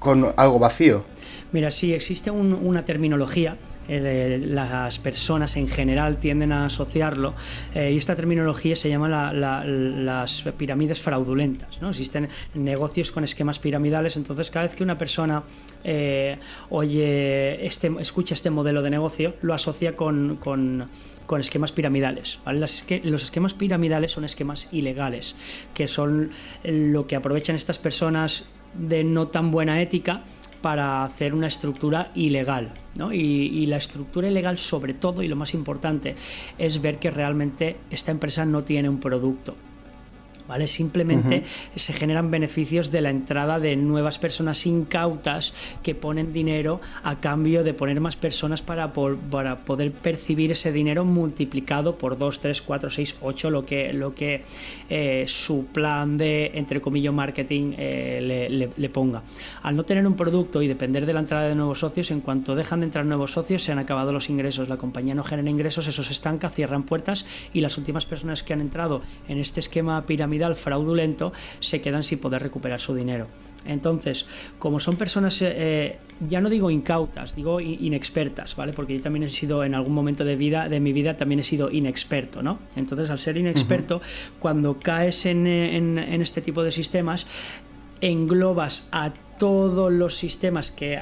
con 0.00 0.26
algo 0.36 0.58
vacío? 0.58 1.04
Mira, 1.52 1.70
sí, 1.70 1.94
existe 1.94 2.32
una 2.32 2.84
terminología 2.84 3.56
eh, 3.88 4.40
las 4.44 4.98
personas 4.98 5.56
en 5.56 5.68
general 5.68 6.18
tienden 6.18 6.52
a 6.52 6.66
asociarlo 6.66 7.34
eh, 7.74 7.92
y 7.92 7.96
esta 7.96 8.16
terminología 8.16 8.74
se 8.76 8.88
llama 8.88 9.32
las 9.32 10.42
pirámides 10.56 11.00
fraudulentas. 11.00 11.80
¿no? 11.80 11.90
Existen 11.90 12.28
negocios 12.54 13.12
con 13.12 13.24
esquemas 13.24 13.58
piramidales, 13.58 14.16
entonces 14.16 14.50
cada 14.50 14.66
vez 14.66 14.74
que 14.74 14.82
una 14.82 14.98
persona 14.98 15.42
eh, 15.84 16.38
oye, 16.70 17.64
este, 17.66 17.92
escucha 18.00 18.34
este 18.34 18.50
modelo 18.50 18.82
de 18.82 18.90
negocio, 18.90 19.34
lo 19.42 19.54
asocia 19.54 19.94
con, 19.96 20.38
esquemas 21.38 21.72
piramidales. 21.72 22.40
los 22.44 23.22
esquemas 23.22 23.54
piramidales 23.54 24.12
son 24.12 24.24
esquemas 24.24 24.68
ilegales, 24.72 25.36
que 25.74 25.86
son 25.86 26.30
lo 26.64 27.06
que 27.06 27.16
aprovechan 27.16 27.56
estas 27.56 27.78
personas 27.78 28.44
de 28.74 29.04
no 29.04 29.28
tan 29.28 29.50
buena 29.50 29.80
ética 29.80 30.24
para 30.60 31.04
hacer 31.04 31.34
una 31.34 31.46
estructura 31.46 32.10
ilegal. 32.14 32.70
¿no? 32.94 33.12
Y, 33.12 33.66
la 33.66 33.76
estructura 33.76 34.28
ilegal 34.28 34.58
sobre 34.58 34.94
todo, 34.94 35.22
y 35.22 35.28
lo 35.28 35.36
más 35.36 35.54
importante, 35.54 36.14
es 36.58 36.80
ver 36.80 36.98
que 36.98 37.10
realmente 37.10 37.76
esta 37.90 38.10
empresa 38.10 38.44
no 38.44 38.62
tiene 38.62 38.88
un 38.88 39.00
producto. 39.00 39.54
¿Vale? 40.48 40.66
Simplemente 40.68 41.42
se 41.74 41.92
generan 41.92 42.30
beneficios 42.30 42.92
de 42.92 43.00
la 43.00 43.10
entrada 43.10 43.58
de 43.58 43.74
nuevas 43.74 44.18
personas 44.18 44.64
incautas 44.66 45.52
que 45.82 45.94
ponen 45.94 46.32
dinero 46.32 46.80
a 47.02 47.20
cambio 47.20 47.64
de 47.64 47.74
poner 47.74 48.00
más 48.00 48.16
personas 48.16 48.62
para, 48.62 48.92
para 48.92 49.56
poder 49.64 49.92
percibir 49.92 50.52
ese 50.52 50.72
dinero 50.72 51.04
multiplicado 51.04 51.98
por 51.98 52.16
2, 52.16 52.40
3, 52.40 52.62
4, 52.62 52.90
6, 52.90 53.16
8, 53.20 53.50
lo 53.50 53.66
que, 53.66 53.92
lo 53.92 54.14
que 54.14 54.44
eh, 54.88 55.24
su 55.26 55.66
plan 55.66 56.16
de, 56.16 56.52
entre 56.54 56.80
comillas, 56.80 57.12
marketing 57.12 57.74
eh, 57.76 58.70
le, 58.76 58.88
ponga. 58.88 59.22
Al 59.62 59.74
no 59.74 59.82
tener 59.82 60.06
un 60.06 60.14
producto 60.14 60.62
y 60.62 60.68
depender 60.68 61.06
de 61.06 61.12
la 61.12 61.20
entrada 61.20 61.48
de 61.48 61.54
nuevos 61.54 61.80
socios, 61.80 62.10
en 62.10 62.20
cuanto 62.20 62.54
dejan 62.54 62.80
de 62.80 62.86
entrar 62.86 63.04
nuevos 63.04 63.32
socios, 63.32 63.62
se 63.62 63.72
han 63.72 63.78
acabado 63.78 64.12
los 64.12 64.30
ingresos. 64.30 64.68
La 64.68 64.76
compañía 64.76 65.14
no 65.14 65.24
genera 65.24 65.50
ingresos, 65.50 65.88
eso 65.88 66.02
se 66.02 66.12
estanca, 66.12 66.50
cierran 66.50 66.84
puertas 66.84 67.26
y 67.52 67.60
las 67.60 67.78
últimas 67.78 68.06
personas 68.06 68.42
que 68.42 68.52
han 68.52 68.60
entrado 68.60 69.02
en 69.28 69.38
este 69.38 69.60
esquema 69.60 70.06
piramidal 70.06 70.35
fraudulento 70.56 71.32
se 71.60 71.80
quedan 71.80 72.02
sin 72.02 72.18
poder 72.18 72.42
recuperar 72.42 72.80
su 72.80 72.94
dinero. 72.94 73.28
Entonces, 73.66 74.26
como 74.58 74.80
son 74.80 74.96
personas, 74.96 75.42
eh, 75.42 75.52
eh, 75.56 75.98
ya 76.28 76.40
no 76.40 76.48
digo 76.48 76.70
incautas, 76.70 77.34
digo 77.34 77.60
inexpertas, 77.60 78.56
¿vale? 78.56 78.72
Porque 78.72 78.94
yo 78.94 79.02
también 79.02 79.24
he 79.24 79.28
sido, 79.28 79.64
en 79.64 79.74
algún 79.74 79.92
momento 79.92 80.24
de, 80.24 80.36
vida, 80.36 80.68
de 80.68 80.80
mi 80.80 80.92
vida, 80.92 81.16
también 81.16 81.40
he 81.40 81.42
sido 81.42 81.70
inexperto, 81.70 82.42
¿no? 82.42 82.58
Entonces, 82.76 83.10
al 83.10 83.18
ser 83.18 83.36
inexperto, 83.36 84.00
cuando 84.38 84.78
caes 84.78 85.26
en, 85.26 85.46
en, 85.46 86.22
este 86.22 86.40
tipo 86.40 86.62
de 86.62 86.70
sistemas, 86.70 87.26
englobas 88.00 88.88
a 88.92 89.12
todos 89.38 89.92
los 89.92 90.14
sistemas 90.14 90.70
que 90.70 91.00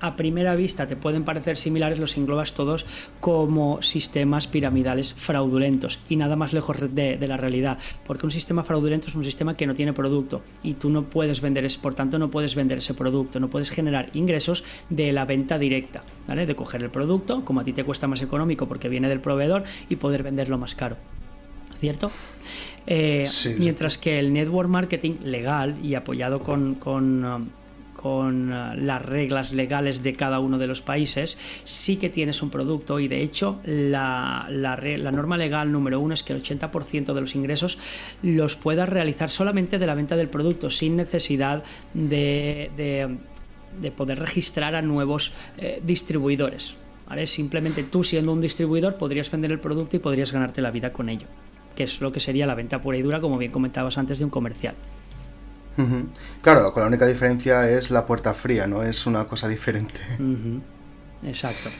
a 0.00 0.16
primera 0.16 0.54
vista 0.54 0.86
te 0.86 0.96
pueden 0.96 1.24
parecer 1.24 1.56
similares, 1.56 1.98
los 1.98 2.16
englobas 2.16 2.52
todos 2.52 2.86
como 3.20 3.82
sistemas 3.82 4.46
piramidales 4.46 5.14
fraudulentos 5.14 5.98
y 6.08 6.16
nada 6.16 6.36
más 6.36 6.52
lejos 6.52 6.76
de, 6.94 7.26
la 7.26 7.36
realidad, 7.36 7.78
porque 8.06 8.26
un 8.26 8.30
sistema 8.30 8.62
fraudulento 8.62 9.08
es 9.08 9.14
un 9.14 9.24
sistema 9.24 9.56
que 9.56 9.66
no 9.66 9.74
tiene 9.74 9.92
producto 9.92 10.42
y 10.62 10.74
tú 10.74 10.90
no 10.90 11.04
puedes 11.04 11.40
vender, 11.40 11.66
por 11.80 11.94
tanto 11.94 12.18
no 12.18 12.30
puedes 12.30 12.54
vender 12.54 12.78
ese 12.78 12.94
producto, 12.94 13.40
no 13.40 13.48
puedes 13.48 13.70
generar 13.70 14.10
ingresos 14.14 14.62
de 14.90 15.12
la 15.12 15.24
venta 15.24 15.58
directa, 15.58 16.02
¿vale? 16.28 16.46
de 16.46 16.54
coger 16.54 16.82
el 16.82 16.90
producto, 16.90 17.44
como 17.44 17.60
a 17.60 17.64
ti 17.64 17.72
te 17.72 17.84
cuesta 17.84 18.06
más 18.06 18.22
económico 18.22 18.68
porque 18.68 18.88
viene 18.88 19.08
del 19.08 19.20
proveedor 19.20 19.64
y 19.88 19.96
poder 19.96 20.22
venderlo 20.22 20.58
más 20.58 20.74
caro. 20.74 20.96
¿Cierto? 21.78 22.10
Eh, 22.86 23.28
mientras 23.58 23.98
que 23.98 24.18
el 24.18 24.32
network 24.32 24.68
marketing 24.68 25.16
legal 25.22 25.76
y 25.82 25.94
apoyado 25.94 26.42
con, 26.42 26.76
con 26.76 27.24
um, 27.24 27.48
con 28.06 28.52
eh, 28.52 28.76
las 28.76 29.04
reglas 29.04 29.52
legales 29.52 30.04
de 30.04 30.12
cada 30.12 30.38
uno 30.38 30.58
de 30.58 30.68
los 30.68 30.80
países, 30.80 31.36
sí 31.64 31.96
que 31.96 32.08
tienes 32.08 32.40
un 32.40 32.50
producto 32.50 33.00
y 33.00 33.08
de 33.08 33.20
hecho 33.20 33.60
la, 33.64 34.46
norma 35.12 35.36
legal 35.36 35.72
número 35.72 35.98
uno 35.98 36.14
es 36.14 36.22
que 36.22 36.32
el 36.32 36.40
80% 36.40 37.14
de 37.14 37.20
los 37.20 37.34
ingresos 37.34 37.78
los 38.22 38.54
puedas 38.54 38.88
realizar 38.88 39.28
solamente 39.28 39.80
de 39.80 39.86
la 39.86 39.96
venta 39.96 40.16
del 40.16 40.28
producto 40.28 40.70
sin 40.70 40.94
necesidad 40.96 41.64
de, 41.94 43.18
poder 43.96 44.20
registrar 44.20 44.76
a 44.76 44.82
nuevos 44.82 45.32
eh, 45.58 45.82
distribuidores. 45.84 46.76
Simplemente 47.24 47.82
tú 47.82 48.04
siendo 48.04 48.32
un 48.32 48.40
distribuidor 48.40 48.96
podrías 48.96 49.30
vender 49.30 49.50
el 49.50 49.58
producto 49.58 49.96
y 49.96 49.98
podrías 49.98 50.32
ganarte 50.32 50.62
la 50.62 50.70
vida 50.70 50.92
con 50.92 51.08
ello, 51.08 51.26
que 51.74 51.84
es 51.84 52.00
lo 52.00 52.12
que 52.12 52.20
sería 52.20 52.46
la 52.46 52.54
venta 52.54 52.80
pura 52.80 52.98
y 52.98 53.02
dura, 53.02 53.20
como 53.20 53.38
bien 53.38 53.52
comentabas 53.52 53.98
antes, 53.98 54.18
de 54.20 54.24
un 54.24 54.30
comercial. 54.30 54.74
Claro, 56.42 56.72
con 56.72 56.82
la 56.82 56.88
única 56.88 57.06
diferencia 57.06 57.68
es 57.70 57.90
la 57.90 58.06
puerta 58.06 58.32
fría, 58.34 58.66
no 58.66 58.82
es 58.82 59.06
una 59.06 59.24
cosa 59.24 59.48
diferente. 59.48 60.00
Exacto. 61.24 61.70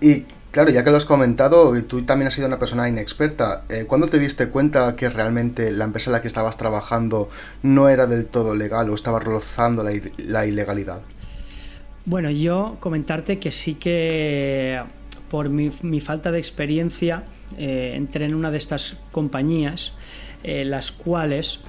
Y 0.00 0.24
claro, 0.50 0.70
ya 0.70 0.82
que 0.82 0.90
lo 0.90 0.96
has 0.96 1.04
comentado, 1.04 1.80
tú 1.84 2.02
también 2.02 2.28
has 2.28 2.34
sido 2.34 2.46
una 2.46 2.58
persona 2.58 2.88
inexperta. 2.88 3.64
Eh, 3.68 3.84
¿Cuándo 3.86 4.08
te 4.08 4.18
diste 4.18 4.48
cuenta 4.48 4.96
que 4.96 5.08
realmente 5.08 5.70
la 5.70 5.84
empresa 5.84 6.10
en 6.10 6.12
la 6.12 6.22
que 6.22 6.28
estabas 6.28 6.56
trabajando 6.56 7.28
no 7.62 7.88
era 7.88 8.06
del 8.06 8.26
todo 8.26 8.54
legal 8.54 8.90
o 8.90 8.94
estaba 8.94 9.20
rozando 9.20 9.84
la, 9.84 10.46
ilegalidad? 10.46 11.02
Bueno, 12.04 12.30
yo 12.30 12.78
comentarte 12.80 13.38
que 13.38 13.52
sí 13.52 13.74
que 13.74 14.82
por 15.30 15.48
mi, 15.48 16.00
falta 16.00 16.32
de 16.32 16.38
experiencia 16.38 17.24
eh, 17.56 17.92
entré 17.94 18.26
en 18.26 18.34
una 18.34 18.50
de 18.50 18.58
estas 18.58 18.96
compañías, 19.12 19.92
eh, 20.42 20.64
las 20.64 20.90
cuales 20.90 21.60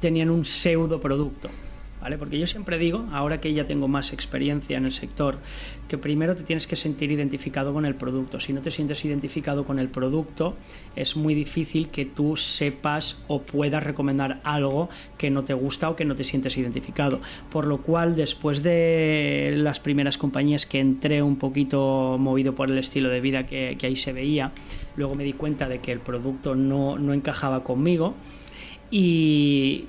tenían 0.00 0.30
un 0.30 0.44
pseudo 0.44 1.00
producto. 1.00 1.50
¿Vale? 2.00 2.16
Porque 2.16 2.38
yo 2.38 2.46
siempre 2.46 2.78
digo, 2.78 3.06
ahora 3.12 3.42
que 3.42 3.52
ya 3.52 3.66
tengo 3.66 3.86
más 3.86 4.14
experiencia 4.14 4.78
en 4.78 4.86
el 4.86 4.92
sector, 4.92 5.38
que 5.86 5.98
primero 5.98 6.34
te 6.34 6.44
tienes 6.44 6.66
que 6.66 6.74
sentir 6.74 7.10
identificado 7.10 7.74
con 7.74 7.84
el 7.84 7.94
producto. 7.94 8.40
Si 8.40 8.54
no 8.54 8.62
te 8.62 8.70
sientes 8.70 9.04
identificado 9.04 9.66
con 9.66 9.78
el 9.78 9.88
producto, 9.88 10.56
es 10.96 11.14
muy 11.16 11.34
difícil 11.34 11.90
que 11.90 12.06
tú 12.06 12.38
sepas 12.38 13.18
o 13.28 13.42
puedas 13.42 13.82
recomendar 13.82 14.40
algo 14.44 14.88
que 15.18 15.28
no 15.28 15.44
te 15.44 15.52
gusta 15.52 15.90
o 15.90 15.96
que 15.96 16.06
no 16.06 16.14
te 16.14 16.24
sientes 16.24 16.56
identificado. 16.56 17.20
Por 17.50 17.66
lo 17.66 17.82
cual, 17.82 18.16
después 18.16 18.62
de 18.62 19.52
las 19.56 19.78
primeras 19.78 20.16
compañías 20.16 20.64
que 20.64 20.80
entré 20.80 21.22
un 21.22 21.36
poquito 21.36 22.16
movido 22.18 22.54
por 22.54 22.70
el 22.70 22.78
estilo 22.78 23.10
de 23.10 23.20
vida 23.20 23.46
que, 23.46 23.76
ahí 23.82 23.96
se 23.96 24.14
veía, 24.14 24.52
luego 24.96 25.14
me 25.14 25.24
di 25.24 25.34
cuenta 25.34 25.68
de 25.68 25.80
que 25.80 25.92
el 25.92 26.00
producto 26.00 26.54
no, 26.54 26.98
no 26.98 27.12
encajaba 27.12 27.62
conmigo 27.62 28.14
y 28.90 29.86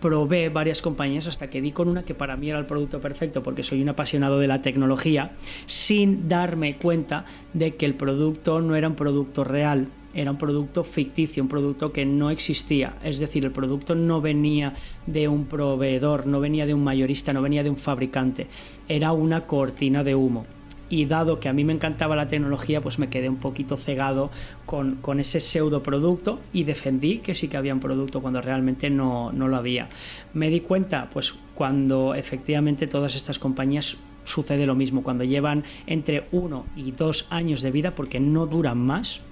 probé 0.00 0.48
varias 0.48 0.82
compañías 0.82 1.28
hasta 1.28 1.48
que 1.48 1.60
di 1.60 1.70
con 1.70 1.88
una 1.88 2.04
que 2.04 2.14
para 2.14 2.36
mí 2.36 2.50
era 2.50 2.58
el 2.58 2.66
producto 2.66 3.00
perfecto 3.00 3.42
porque 3.42 3.62
soy 3.62 3.80
un 3.82 3.88
apasionado 3.88 4.40
de 4.40 4.48
la 4.48 4.60
tecnología 4.60 5.32
sin 5.66 6.26
darme 6.26 6.76
cuenta 6.76 7.24
de 7.52 7.76
que 7.76 7.86
el 7.86 7.94
producto 7.94 8.60
no 8.60 8.74
era 8.74 8.88
un 8.88 8.96
producto 8.96 9.44
real 9.44 9.88
era 10.14 10.30
un 10.30 10.36
producto 10.36 10.84
ficticio, 10.84 11.42
un 11.42 11.48
producto 11.48 11.92
que 11.92 12.04
no 12.04 12.30
existía. 12.30 12.98
Es 13.02 13.18
decir, 13.18 13.44
el 13.44 13.50
producto 13.50 13.94
no 13.94 14.20
venía 14.20 14.74
de 15.06 15.26
un 15.28 15.46
proveedor, 15.46 16.26
no 16.26 16.38
venía 16.38 16.66
de 16.66 16.74
un 16.74 16.84
mayorista, 16.84 17.32
no 17.32 17.40
venía 17.40 17.62
de 17.62 17.70
un 17.70 17.78
fabricante. 17.78 18.46
Era 18.88 19.12
una 19.12 19.46
cortina 19.46 20.04
de 20.04 20.14
humo 20.14 20.44
y 20.92 21.06
dado 21.06 21.40
que 21.40 21.48
a 21.48 21.54
mí 21.54 21.64
me 21.64 21.72
encantaba 21.72 22.14
la 22.14 22.28
tecnología, 22.28 22.82
pues 22.82 22.98
me 22.98 23.08
quedé 23.08 23.30
un 23.30 23.38
poquito 23.38 23.78
cegado 23.78 24.30
con, 24.66 25.00
ese 25.18 25.40
pseudo 25.40 25.82
producto 25.82 26.38
y 26.52 26.64
defendí 26.64 27.20
que 27.20 27.34
sí 27.34 27.48
que 27.48 27.56
había 27.56 27.72
un 27.72 27.80
producto 27.80 28.20
cuando 28.20 28.42
realmente 28.42 28.90
no, 28.90 29.32
no 29.32 29.48
lo 29.48 29.56
había. 29.56 29.88
Me 30.34 30.50
di 30.50 30.60
cuenta, 30.60 31.08
pues 31.10 31.34
cuando 31.54 32.14
efectivamente 32.14 32.86
todas 32.86 33.14
estas 33.14 33.38
compañías 33.38 33.96
sucede 34.24 34.66
lo 34.66 34.74
mismo, 34.74 35.02
cuando 35.02 35.24
llevan 35.24 35.64
entre 35.86 36.26
uno 36.30 36.66
y 36.76 36.90
dos 36.90 37.26
años 37.30 37.62
de 37.62 37.70
vida, 37.70 37.94
porque 37.94 38.20
no 38.20 38.46
duran 38.46 38.76
más, 38.76 39.22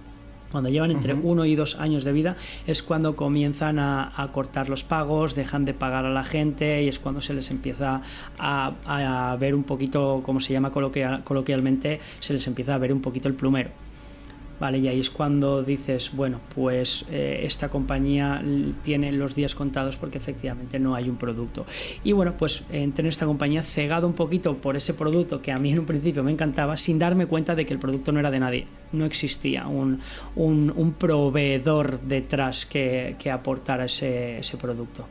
cuando 0.50 0.70
llevan 0.70 0.90
entre 0.90 1.14
uno 1.14 1.44
y 1.44 1.54
dos 1.54 1.76
años 1.76 2.04
de 2.04 2.12
vida 2.12 2.36
es 2.66 2.82
cuando 2.82 3.16
comienzan 3.16 3.78
a, 3.78 4.28
cortar 4.32 4.68
los 4.68 4.84
pagos, 4.84 5.34
dejan 5.34 5.64
de 5.64 5.74
pagar 5.74 6.04
a 6.04 6.10
la 6.10 6.24
gente 6.24 6.82
y 6.82 6.88
es 6.88 6.98
cuando 6.98 7.20
se 7.20 7.34
les 7.34 7.50
empieza 7.50 8.02
a, 8.38 9.36
ver 9.38 9.54
un 9.54 9.64
poquito, 9.64 10.22
como 10.24 10.40
se 10.40 10.52
llama 10.52 10.70
coloquialmente, 10.70 12.00
se 12.20 12.32
les 12.32 12.46
empieza 12.46 12.74
a 12.74 12.78
ver 12.78 12.92
un 12.92 13.00
poquito 13.00 13.28
el 13.28 13.34
plumero. 13.34 13.89
¿Vale? 14.60 14.78
Y 14.78 14.88
ahí 14.88 15.00
es 15.00 15.10
cuando 15.10 15.62
dices, 15.62 16.12
bueno, 16.12 16.38
pues 16.54 17.06
eh, 17.10 17.40
esta 17.44 17.70
compañía 17.70 18.42
tiene 18.82 19.10
los 19.10 19.34
días 19.34 19.54
contados 19.54 19.96
porque 19.96 20.18
efectivamente 20.18 20.78
no 20.78 20.94
hay 20.94 21.08
un 21.08 21.16
producto. 21.16 21.64
Y 22.04 22.12
bueno, 22.12 22.34
pues 22.38 22.62
entré 22.70 23.02
en 23.02 23.08
esta 23.08 23.26
compañía 23.26 23.62
cegado 23.62 24.06
un 24.06 24.12
poquito 24.12 24.58
por 24.58 24.76
ese 24.76 24.94
producto 24.94 25.40
que 25.40 25.50
a 25.50 25.58
mí 25.58 25.72
en 25.72 25.80
un 25.80 25.86
principio 25.86 26.22
me 26.22 26.30
encantaba, 26.30 26.76
sin 26.76 26.98
darme 26.98 27.26
cuenta 27.26 27.54
de 27.54 27.64
que 27.64 27.72
el 27.72 27.80
producto 27.80 28.12
no 28.12 28.20
era 28.20 28.30
de 28.30 28.38
nadie. 28.38 28.66
No 28.92 29.06
existía 29.06 29.66
un, 29.66 30.00
un, 30.36 30.94
proveedor 30.98 32.00
detrás 32.00 32.66
que, 32.66 33.16
que 33.18 33.30
aportara 33.30 33.86
ese, 33.86 34.38
ese 34.40 34.56
producto. 34.56 35.06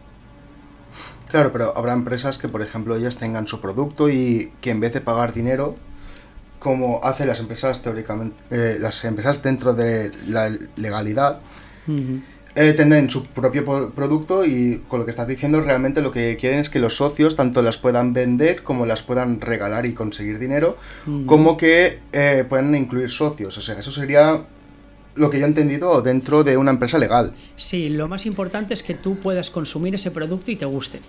Claro, 1.30 1.52
pero 1.52 1.78
habrá 1.78 1.94
empresas 1.94 2.38
que, 2.38 2.50
por 2.50 2.62
ejemplo, 2.62 2.96
ellas 2.96 3.18
tengan 3.18 3.48
su 3.48 3.62
producto 3.62 4.10
y 4.10 4.52
que 4.62 4.72
en 4.72 4.80
vez 4.80 4.94
de 4.94 5.02
pagar 5.02 5.34
dinero, 5.34 5.76
como 6.60 7.00
hacen 7.04 7.28
las 7.28 7.40
empresas 7.40 7.82
teóricamente, 7.82 8.36
eh, 8.52 8.78
las 8.80 9.04
empresas 9.06 9.42
dentro 9.42 9.74
de 9.74 10.12
la 10.28 10.52
legalidad, 10.76 11.40
eh, 12.56 12.74
tendrán 12.74 13.10
su 13.10 13.26
propio 13.26 13.92
producto 13.92 14.46
y 14.46 14.84
con 14.88 15.00
lo 15.00 15.06
que 15.06 15.12
estás 15.12 15.28
diciendo 15.28 15.62
realmente 15.62 16.02
lo 16.02 16.12
que 16.12 16.36
quieren 16.38 16.60
es 16.60 16.70
que 16.70 16.80
los 16.80 16.98
socios 16.98 17.36
tanto 17.36 17.62
las 17.62 17.78
puedan 17.78 18.14
vender 18.14 18.64
como 18.64 18.86
las 18.86 19.02
puedan 19.02 19.40
regalar 19.40 19.86
y 19.86 19.94
conseguir 19.94 20.40
dinero, 20.40 20.78
como 21.26 21.58
que 21.58 22.00
eh, 22.12 22.46
puedan 22.48 22.76
incluir 22.76 23.10
socios. 23.10 23.58
O 23.58 23.62
sea, 23.62 23.80
eso 23.80 23.92
sería 23.92 24.44
lo 25.16 25.30
que 25.30 25.40
yo 25.40 25.46
he 25.46 25.48
entendido 25.48 26.02
dentro 26.02 26.44
de 26.44 26.58
una 26.58 26.72
empresa 26.72 26.98
legal. 26.98 27.34
Sí, 27.56 27.90
lo 27.90 28.08
más 28.08 28.26
importante 28.26 28.74
es 28.74 28.84
que 28.84 28.94
tú 28.94 29.18
puedas 29.18 29.50
consumir 29.50 29.96
ese 29.96 30.12
producto 30.12 30.52
y 30.52 30.56
te 30.56 30.66
guste. 30.66 31.00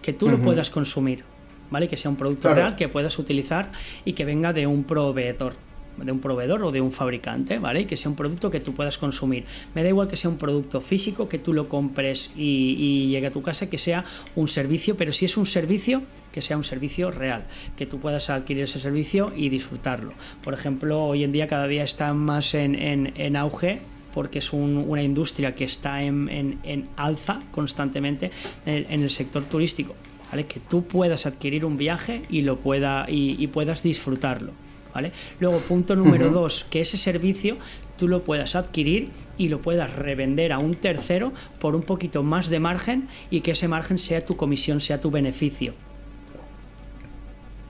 Que 0.00 0.12
tú 0.12 0.28
lo 0.28 0.38
puedas 0.38 0.70
consumir. 0.70 1.24
¿Vale? 1.72 1.88
Que 1.88 1.96
sea 1.96 2.10
un 2.10 2.16
producto 2.16 2.54
real 2.54 2.76
que 2.76 2.88
puedas 2.88 3.18
utilizar 3.18 3.72
y 4.04 4.12
que 4.12 4.24
venga 4.24 4.52
de 4.52 4.68
un 4.68 4.84
proveedor. 4.84 5.54
de 5.96 6.10
un 6.10 6.20
proveedor 6.20 6.62
o 6.62 6.72
de 6.72 6.80
un 6.80 6.90
fabricante, 6.90 7.58
¿vale? 7.58 7.80
Y 7.82 7.84
que 7.84 7.96
sea 7.96 8.10
un 8.10 8.16
producto 8.16 8.50
que 8.50 8.60
tú 8.60 8.72
puedas 8.72 8.96
consumir. 8.96 9.44
Me 9.74 9.82
da 9.82 9.90
igual 9.90 10.08
que 10.08 10.16
sea 10.16 10.30
un 10.30 10.38
producto 10.38 10.80
físico, 10.80 11.28
que 11.28 11.38
tú 11.38 11.52
lo 11.52 11.68
compres 11.68 12.30
y, 12.34 12.76
y 12.78 13.08
llegue 13.08 13.26
a 13.26 13.30
tu 13.30 13.42
casa, 13.42 13.68
que 13.68 13.76
sea 13.76 14.04
un 14.34 14.48
servicio, 14.48 14.96
pero 14.96 15.12
si 15.12 15.26
es 15.26 15.36
un 15.36 15.44
servicio, 15.44 16.02
que 16.32 16.40
sea 16.40 16.56
un 16.56 16.64
servicio 16.64 17.10
real, 17.10 17.44
que 17.76 17.84
tú 17.84 17.98
puedas 18.00 18.30
adquirir 18.30 18.64
ese 18.64 18.80
servicio 18.80 19.32
y 19.36 19.50
disfrutarlo. 19.50 20.14
Por 20.42 20.54
ejemplo, 20.54 21.04
hoy 21.04 21.24
en 21.24 21.32
día 21.32 21.46
cada 21.46 21.66
día 21.66 21.84
está 21.84 22.14
más 22.14 22.54
en, 22.54 22.74
en, 22.74 23.12
en 23.16 23.36
auge 23.36 23.80
porque 24.14 24.38
es 24.40 24.52
un, 24.52 24.84
una 24.88 25.02
industria 25.02 25.54
que 25.54 25.64
está 25.64 26.02
en, 26.02 26.28
en, 26.28 26.58
en 26.64 26.88
alza 26.96 27.40
constantemente 27.50 28.30
en, 28.66 28.86
en, 28.90 29.02
el 29.02 29.10
sector 29.10 29.44
turístico. 29.44 29.94
¿Vale? 30.32 30.46
Que 30.46 30.60
tú 30.60 30.84
puedas 30.84 31.26
adquirir 31.26 31.64
un 31.64 31.76
viaje 31.76 32.22
y, 32.30 32.40
lo 32.40 32.58
pueda, 32.58 33.04
y, 33.08 33.36
y 33.38 33.46
puedas 33.48 33.82
disfrutarlo. 33.82 34.52
¿Vale? 34.94 35.12
Luego, 35.40 35.58
punto 35.60 35.96
número 35.96 36.26
uh 36.26 36.30
-huh. 36.30 36.34
dos, 36.34 36.66
que 36.68 36.80
ese 36.80 36.98
servicio 36.98 37.56
tú 37.96 38.08
lo 38.08 38.24
puedas 38.24 38.54
adquirir 38.56 39.08
y 39.38 39.48
lo 39.48 39.60
puedas 39.62 39.96
revender 39.96 40.52
a 40.52 40.58
un 40.58 40.74
tercero 40.74 41.32
por 41.60 41.74
un 41.74 41.82
poquito 41.82 42.22
más 42.22 42.48
de 42.50 42.60
margen 42.60 43.08
y 43.30 43.40
que 43.40 43.52
ese 43.52 43.68
margen 43.68 43.98
sea 43.98 44.22
tu 44.22 44.36
comisión, 44.36 44.80
sea 44.80 45.00
tu 45.00 45.10
beneficio. 45.10 45.72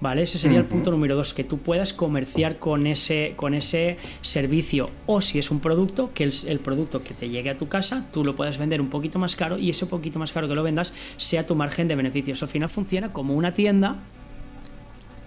¿Vale? 0.03 0.23
Ese 0.23 0.37
sería 0.37 0.59
uh 0.59 0.63
-huh. 0.63 0.65
el 0.65 0.69
punto 0.69 0.91
número 0.91 1.15
dos, 1.15 1.33
que 1.33 1.45
tú 1.45 1.59
puedas 1.59 1.93
comerciar 1.93 2.59
con 2.59 2.89
ese, 2.89 3.35
con 3.37 3.55
ese 3.55 3.99
servicio 4.21 4.91
o 5.07 5.21
si 5.21 5.39
es 5.39 5.53
un 5.53 5.61
producto, 5.61 6.11
que 6.13 6.25
el, 6.25 6.33
el, 6.49 6.59
producto 6.59 7.05
que 7.05 7.15
te 7.15 7.29
llegue 7.29 7.51
a 7.51 7.57
tu 7.57 7.69
casa, 7.69 8.09
tú 8.13 8.25
lo 8.25 8.35
puedas 8.35 8.59
vender 8.59 8.81
un 8.81 8.91
poquito 8.91 9.21
más 9.21 9.37
caro 9.37 9.59
y 9.59 9.71
ese 9.71 9.87
poquito 9.87 10.19
más 10.19 10.33
caro 10.33 10.49
que 10.49 10.57
lo 10.57 10.65
vendas 10.65 10.93
sea 11.17 11.47
tu 11.47 11.55
margen 11.55 11.87
de 11.87 11.95
beneficios. 11.95 12.43
Al 12.43 12.49
final 12.49 12.69
funciona 12.69 13.13
como 13.13 13.35
una 13.35 13.55
tienda 13.55 13.99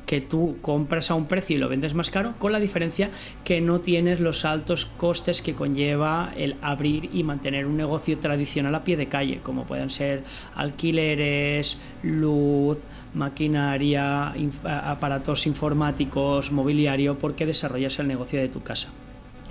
que 0.06 0.22
tú 0.22 0.58
compras 0.62 1.12
a 1.12 1.16
un 1.16 1.26
precio 1.26 1.56
y 1.56 1.60
lo 1.60 1.70
vendes 1.70 1.94
más 1.94 2.10
caro, 2.10 2.34
con 2.38 2.52
la 2.52 2.60
diferencia 2.60 3.10
que 3.44 3.62
no 3.62 3.80
tienes 3.80 4.20
los 4.20 4.46
altos 4.46 4.86
costes 4.86 5.42
que 5.42 5.54
conlleva 5.54 6.34
el 6.38 6.56
abrir 6.62 7.10
y 7.14 7.24
mantener 7.24 7.66
un 7.66 7.78
negocio 7.78 8.18
tradicional 8.20 8.76
a 8.76 8.84
pie 8.84 8.98
de 8.98 9.08
calle, 9.08 9.40
como 9.42 9.66
pueden 9.66 9.90
ser 9.90 10.24
alquileres, 10.56 11.78
luz, 12.04 12.80
maquinaria, 13.14 14.34
aparatos 14.64 15.48
informáticos, 15.48 16.52
mobiliario, 16.52 17.18
porque 17.18 17.46
desarrollas 17.46 17.98
el 18.00 18.08
negocio 18.08 18.40
de 18.40 18.50
tu 18.50 18.62
casa. 18.62 18.90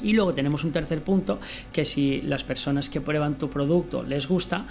Y 0.03 0.13
luego 0.13 0.35
tenemos 0.35 0.65
un 0.65 0.73
tercer 0.73 1.03
punto, 1.03 1.39
que 1.73 1.85
si 1.85 2.21
las 2.23 2.45
personas 2.45 2.91
que 2.91 3.01
prueban 3.01 3.37
tu 3.37 3.49
producto 3.49 4.03
les 4.03 4.29
gusta, 4.29 4.67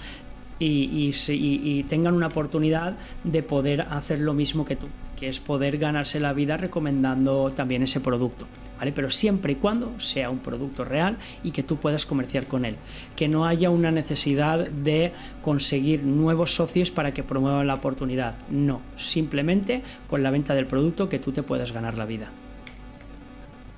y, 0.60 1.12
y, 1.28 1.82
tengan 1.82 2.14
una 2.14 2.28
oportunidad 2.28 2.96
de 3.24 3.42
poder 3.42 3.82
hacer 3.90 4.20
lo 4.20 4.34
mismo 4.34 4.64
que 4.64 4.76
tú, 4.76 4.86
que 5.18 5.28
es 5.28 5.40
poder 5.40 5.78
ganarse 5.78 6.20
la 6.20 6.32
vida 6.32 6.56
recomendando 6.56 7.52
también 7.52 7.82
ese 7.82 8.00
producto. 8.00 8.46
¿Vale? 8.78 8.92
Pero 8.92 9.10
siempre 9.10 9.52
y 9.52 9.56
cuando 9.56 9.98
sea 10.00 10.30
un 10.30 10.40
producto 10.40 10.84
real 10.84 11.16
y 11.44 11.52
que 11.52 11.62
tú 11.62 11.76
puedas 11.76 12.06
comerciar 12.06 12.46
con 12.46 12.64
él. 12.64 12.76
Que 13.14 13.28
no 13.28 13.46
haya 13.46 13.70
una 13.70 13.92
necesidad 13.92 14.66
de 14.68 15.12
conseguir 15.42 16.02
nuevos 16.02 16.54
socios 16.54 16.90
para 16.90 17.14
que 17.14 17.22
promuevan 17.22 17.68
la 17.68 17.74
oportunidad. 17.74 18.34
No, 18.50 18.80
simplemente 18.96 19.82
con 20.08 20.22
la 20.22 20.30
venta 20.30 20.54
del 20.54 20.66
producto 20.66 21.08
que 21.08 21.20
tú 21.20 21.30
te 21.30 21.44
puedas 21.44 21.72
ganar 21.72 21.96
la 21.96 22.06
vida. 22.06 22.30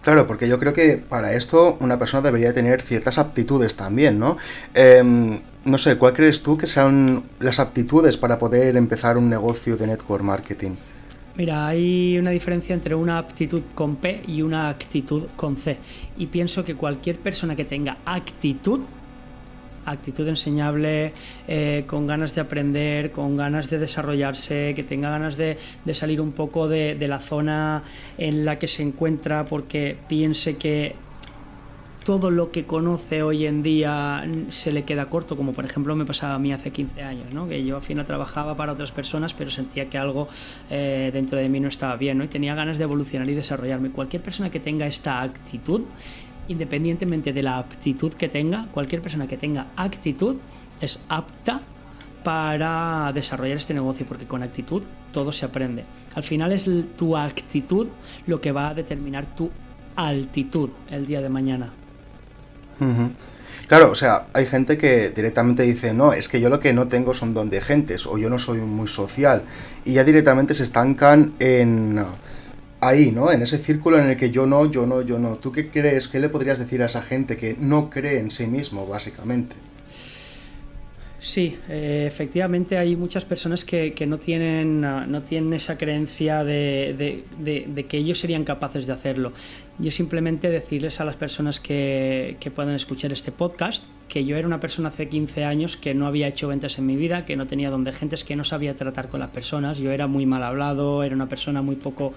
Claro, 0.02 0.26
porque 0.28 0.48
yo 0.48 0.58
creo 0.60 0.72
que 0.72 0.98
para 0.98 1.34
esto 1.34 1.76
una 1.80 1.98
persona 1.98 2.22
debería 2.22 2.54
tener 2.54 2.80
ciertas 2.80 3.18
aptitudes 3.18 3.74
también, 3.74 4.20
¿no? 4.20 4.36
Eh, 4.72 5.02
no 5.66 5.78
sé, 5.78 5.98
¿cuál 5.98 6.14
crees 6.14 6.44
tú 6.44 6.56
que 6.56 6.68
sean 6.68 7.24
las 7.40 7.58
aptitudes 7.58 8.16
para 8.16 8.38
poder 8.38 8.76
empezar 8.76 9.18
un 9.18 9.28
negocio 9.28 9.76
de 9.76 9.88
network 9.88 10.22
marketing? 10.22 10.76
Mira, 11.36 11.66
hay 11.66 12.16
una 12.18 12.30
diferencia 12.30 12.74
entre 12.74 12.94
una 12.94 13.18
aptitud 13.18 13.62
con 13.74 13.96
P 13.96 14.22
y 14.26 14.40
una 14.40 14.70
actitud 14.70 15.24
con 15.36 15.58
C. 15.58 15.76
Y 16.16 16.28
pienso 16.28 16.64
que 16.64 16.74
cualquier 16.74 17.18
persona 17.18 17.54
que 17.54 17.66
tenga 17.66 17.98
actitud, 18.06 18.80
actitud 19.84 20.26
enseñable, 20.28 21.12
eh, 21.46 21.84
con 21.86 22.06
ganas 22.06 22.34
de 22.34 22.40
aprender, 22.40 23.12
con 23.12 23.36
ganas 23.36 23.68
de 23.68 23.78
desarrollarse, 23.78 24.72
que 24.74 24.82
tenga 24.82 25.10
ganas 25.10 25.36
de, 25.36 25.58
salir 25.92 26.22
un 26.22 26.32
poco 26.32 26.68
de, 26.68 26.96
la 27.06 27.20
zona 27.20 27.82
en 28.16 28.46
la 28.46 28.58
que 28.58 28.66
se 28.66 28.82
encuentra 28.82 29.44
porque 29.44 29.94
piense 30.08 30.56
que 30.56 30.94
todo 32.06 32.30
lo 32.30 32.52
que 32.52 32.66
conoce 32.66 33.24
hoy 33.24 33.46
en 33.46 33.64
día 33.64 34.24
se 34.48 34.70
le 34.70 34.84
queda 34.84 35.06
corto, 35.06 35.36
como 35.36 35.52
por 35.54 35.64
ejemplo 35.64 35.96
me 35.96 36.04
pasaba 36.04 36.34
a 36.34 36.38
mí 36.38 36.52
hace 36.52 36.70
15 36.70 37.02
años, 37.02 37.34
¿no? 37.34 37.48
que 37.48 37.64
yo 37.64 37.74
al 37.74 37.82
final 37.82 38.06
trabajaba 38.06 38.56
para 38.56 38.70
otras 38.70 38.92
personas, 38.92 39.34
pero 39.34 39.50
sentía 39.50 39.90
que 39.90 39.98
algo 39.98 40.28
eh, 40.70 41.10
dentro 41.12 41.36
de 41.36 41.48
mí 41.48 41.58
no 41.58 41.66
estaba 41.66 41.96
bien 41.96 42.18
¿no? 42.18 42.22
y 42.22 42.28
tenía 42.28 42.54
ganas 42.54 42.78
de 42.78 42.84
evolucionar 42.84 43.28
y 43.28 43.34
desarrollarme. 43.34 43.90
Cualquier 43.90 44.22
persona 44.22 44.50
que 44.50 44.60
tenga 44.60 44.86
esta 44.86 45.20
actitud, 45.20 45.82
independientemente 46.46 47.32
de 47.32 47.42
la 47.42 47.58
aptitud 47.58 48.12
que 48.12 48.28
tenga, 48.28 48.68
cualquier 48.70 49.02
persona 49.02 49.26
que 49.26 49.36
tenga 49.36 49.66
actitud 49.74 50.36
es 50.80 51.00
apta 51.08 51.62
para 52.22 53.10
desarrollar 53.14 53.56
este 53.56 53.74
negocio, 53.74 54.06
porque 54.06 54.26
con 54.26 54.44
actitud 54.44 54.84
todo 55.12 55.32
se 55.32 55.44
aprende. 55.44 55.82
Al 56.14 56.22
final 56.22 56.52
es 56.52 56.70
tu 56.96 57.16
actitud 57.16 57.88
lo 58.28 58.40
que 58.40 58.52
va 58.52 58.68
a 58.68 58.74
determinar 58.74 59.26
tu 59.26 59.50
altitud 59.96 60.70
el 60.88 61.04
día 61.04 61.20
de 61.20 61.30
mañana. 61.30 61.72
Claro, 63.66 63.90
o 63.90 63.94
sea, 63.96 64.28
hay 64.32 64.46
gente 64.46 64.78
que 64.78 65.10
directamente 65.10 65.64
dice, 65.64 65.92
no, 65.92 66.12
es 66.12 66.28
que 66.28 66.40
yo 66.40 66.48
lo 66.48 66.60
que 66.60 66.72
no 66.72 66.86
tengo 66.86 67.12
son 67.14 67.34
don 67.34 67.50
de 67.50 67.60
gentes, 67.60 68.06
o 68.06 68.16
yo 68.16 68.30
no 68.30 68.38
soy 68.38 68.60
muy 68.60 68.86
social, 68.86 69.42
y 69.84 69.94
ya 69.94 70.04
directamente 70.04 70.54
se 70.54 70.62
estancan 70.62 71.34
en 71.40 71.98
ahí, 72.80 73.10
¿no? 73.10 73.32
En 73.32 73.42
ese 73.42 73.58
círculo 73.58 73.98
en 73.98 74.10
el 74.10 74.16
que 74.16 74.30
yo 74.30 74.46
no, 74.46 74.66
yo 74.66 74.86
no, 74.86 75.02
yo 75.02 75.18
no. 75.18 75.36
¿Tú 75.36 75.50
qué 75.50 75.68
crees? 75.68 76.06
¿Qué 76.06 76.20
le 76.20 76.28
podrías 76.28 76.58
decir 76.60 76.82
a 76.82 76.86
esa 76.86 77.02
gente 77.02 77.36
que 77.36 77.56
no 77.58 77.90
cree 77.90 78.20
en 78.20 78.30
sí 78.30 78.46
mismo, 78.46 78.86
básicamente? 78.86 79.56
Sí, 81.26 81.58
eh, 81.68 82.04
efectivamente 82.06 82.78
hay 82.78 82.94
muchas 82.94 83.24
personas 83.24 83.64
que, 83.64 83.94
que 83.94 84.06
no, 84.06 84.16
tienen, 84.16 84.84
uh, 84.84 85.08
no 85.08 85.22
tienen 85.22 85.54
esa 85.54 85.76
creencia 85.76 86.44
de, 86.44 87.24
de, 87.36 87.86
que 87.86 87.96
ellos 87.96 88.20
serían 88.20 88.44
capaces 88.44 88.86
de 88.86 88.92
hacerlo. 88.92 89.32
Yo 89.80 89.90
simplemente 89.90 90.48
decirles 90.50 91.00
a 91.00 91.04
las 91.04 91.16
personas 91.16 91.58
que, 91.58 92.36
que 92.38 92.52
puedan 92.52 92.76
escuchar 92.76 93.12
este 93.12 93.32
podcast 93.32 93.86
que 94.06 94.24
yo 94.24 94.36
era 94.36 94.46
una 94.46 94.60
persona 94.60 94.90
hace 94.90 95.08
15 95.08 95.44
años 95.44 95.76
que 95.76 95.94
no 95.94 96.06
había 96.06 96.28
hecho 96.28 96.46
ventas 96.46 96.78
en 96.78 96.86
mi 96.86 96.94
vida, 96.94 97.24
que 97.24 97.34
no 97.34 97.48
tenía 97.48 97.70
donde 97.70 97.92
gentes, 97.92 98.22
que 98.22 98.36
no 98.36 98.44
sabía 98.44 98.76
tratar 98.76 99.08
con 99.08 99.18
las 99.18 99.30
personas. 99.30 99.78
Yo 99.78 99.90
era 99.90 100.06
muy 100.06 100.26
mal 100.26 100.44
hablado, 100.44 101.02
era 101.02 101.16
una 101.16 101.28
persona 101.28 101.60
muy 101.60 101.74
poco 101.74 102.14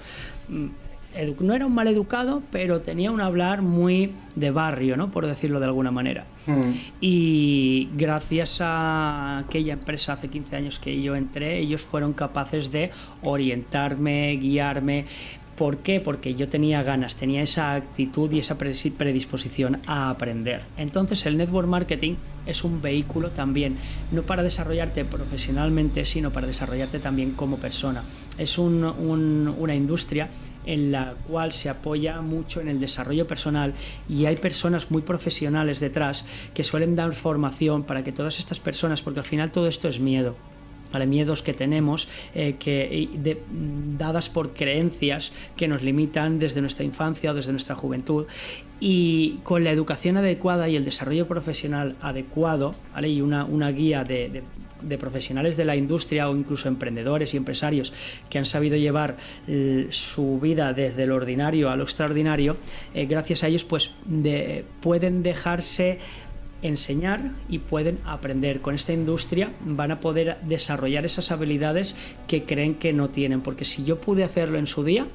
no 1.39 1.53
era 1.53 1.65
un 1.65 1.73
mal 1.73 1.87
educado, 1.87 2.41
pero 2.51 2.81
tenía 2.81 3.11
un 3.11 3.21
hablar 3.21 3.61
muy 3.61 4.13
de 4.35 4.51
barrio, 4.51 4.95
¿no? 4.95 5.11
por 5.11 5.25
decirlo 5.25 5.59
de 5.59 5.65
alguna 5.65 5.91
manera. 5.91 6.25
Mm. 6.45 6.71
Y 7.01 7.89
gracias 7.93 8.59
a 8.61 9.39
aquella 9.39 9.73
empresa 9.73 10.13
hace 10.13 10.27
15 10.27 10.55
años 10.55 10.79
que 10.79 11.01
yo 11.01 11.15
entré, 11.15 11.59
ellos 11.59 11.81
fueron 11.81 12.13
capaces 12.13 12.71
de 12.71 12.91
orientarme, 13.23 14.37
guiarme. 14.37 15.05
¿Por 15.59 15.79
qué? 15.79 15.99
Porque 15.99 16.35
yo 16.35 16.47
tenía 16.47 16.83
ganas, 16.83 17.17
tenía 17.17 17.41
esa 17.41 17.73
actitud 17.73 18.31
y 18.31 18.39
esa 18.39 18.57
predisposición 18.57 19.81
a 19.87 20.09
aprender. 20.09 20.61
Entonces 20.77 21.25
el 21.25 21.35
network 21.35 21.67
marketing 21.67 22.15
es 22.45 22.63
un 22.63 22.81
vehículo 22.81 23.31
también, 23.31 23.75
no 24.13 24.23
para 24.23 24.41
desarrollarte 24.41 25.03
profesionalmente, 25.03 26.05
sino 26.05 26.31
para 26.31 26.47
desarrollarte 26.47 26.99
también 26.99 27.33
como 27.33 27.57
persona. 27.57 28.05
Es 28.37 28.57
un, 28.57 28.85
un, 28.85 29.53
una 29.59 29.75
industria 29.75 30.29
en 30.65 30.93
la 30.93 31.15
cual 31.27 31.51
se 31.51 31.67
apoya 31.67 32.21
mucho 32.21 32.61
en 32.61 32.69
el 32.69 32.79
desarrollo 32.79 33.27
personal 33.27 33.73
y 34.07 34.27
hay 34.27 34.37
personas 34.37 34.89
muy 34.89 35.01
profesionales 35.01 35.81
detrás 35.81 36.23
que 36.53 36.63
suelen 36.63 36.95
dar 36.95 37.11
formación 37.11 37.83
para 37.83 38.01
que 38.01 38.13
todas 38.13 38.39
estas 38.39 38.61
personas, 38.61 39.01
porque 39.01 39.19
al 39.19 39.25
final 39.25 39.51
todo 39.51 39.67
esto 39.67 39.89
es 39.89 39.99
miedo, 39.99 40.37
miedos 41.07 41.41
que 41.41 41.53
tenemos 41.53 42.07
eh, 42.33 42.55
que, 42.59 43.09
dadas 43.97 44.29
por 44.29 44.53
creencias 44.53 45.31
que 45.55 45.67
nos 45.67 45.83
limitan 45.83 46.39
desde 46.39 46.61
nuestra 46.61 46.85
infancia 46.85 47.31
o 47.31 47.33
desde 47.33 47.51
nuestra 47.51 47.75
juventud. 47.75 48.25
Y 48.79 49.39
con 49.43 49.63
la 49.63 49.71
educación 49.71 50.17
adecuada 50.17 50.69
y 50.69 50.75
el 50.75 50.85
desarrollo 50.85 51.27
profesional 51.27 51.95
adecuado 52.01 52.75
y 53.03 53.21
una, 53.21 53.43
una 53.43 53.71
guía 53.71 54.03
de, 54.05 54.43
profesionales 54.97 55.57
de 55.57 55.65
la 55.65 55.75
industria 55.75 56.29
o 56.29 56.35
incluso 56.35 56.69
emprendedores 56.69 57.33
y 57.33 57.37
empresarios 57.37 57.91
que 58.29 58.37
han 58.37 58.45
sabido 58.45 58.77
llevar 58.77 59.17
eh, 59.47 59.87
su 59.89 60.39
vida 60.39 60.71
desde 60.71 61.05
lo 61.05 61.15
ordinario 61.15 61.69
a 61.69 61.75
lo 61.75 61.83
extraordinario, 61.83 62.55
eh, 62.93 63.05
gracias 63.05 63.43
a 63.43 63.47
ellos 63.47 63.65
pues 63.65 63.91
de, 64.05 64.63
pueden 64.79 65.23
dejarse 65.23 65.99
enseñar 66.61 67.31
y 67.47 67.59
pueden 67.59 67.99
aprender. 68.05 68.61
Con 68.61 68.75
esta 68.75 68.93
industria 68.93 69.51
van 69.65 69.91
a 69.91 69.99
poder 69.99 70.37
desarrollar 70.43 71.05
esas 71.05 71.31
habilidades 71.31 71.95
que 72.27 72.43
creen 72.43 72.75
que 72.75 72.93
no 72.93 73.09
tienen, 73.09 73.41
porque 73.41 73.65
si 73.65 73.83
yo 73.83 73.99
pude 73.99 74.23
hacerlo 74.23 74.57
en 74.57 74.67
su 74.67 74.83
día, 74.83 75.07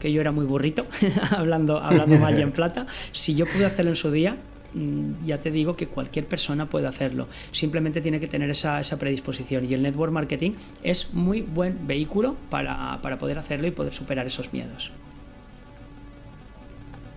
que 0.00 0.12
yo 0.12 0.20
era 0.20 0.32
muy 0.32 0.44
burrito, 0.44 0.86
hablando, 1.30 1.78
hablando 1.78 2.18
mal 2.18 2.38
y 2.38 2.42
en 2.42 2.52
plata, 2.52 2.86
si 3.12 3.34
yo 3.34 3.46
pude 3.46 3.66
hacerlo 3.66 3.90
en 3.90 3.96
su 3.96 4.10
día, 4.10 4.36
mm, 4.74 5.24
ya 5.24 5.38
te 5.38 5.50
digo 5.50 5.76
que 5.76 5.86
cualquier 5.86 6.26
persona 6.26 6.66
puede 6.66 6.86
hacerlo. 6.86 7.28
Simplemente 7.52 8.00
tiene 8.00 8.18
que 8.18 8.26
tener 8.26 8.50
esa, 8.50 8.80
esa 8.80 8.98
predisposición. 8.98 9.64
Y 9.64 9.74
el 9.74 9.82
network 9.82 10.12
marketing 10.12 10.52
es 10.82 11.12
muy 11.14 11.42
buen 11.42 11.86
vehículo 11.86 12.36
para, 12.50 12.98
para 13.02 13.18
poder 13.18 13.38
hacerlo 13.38 13.66
y 13.68 13.70
poder 13.70 13.92
superar 13.92 14.26
esos 14.26 14.52
miedos. 14.52 14.90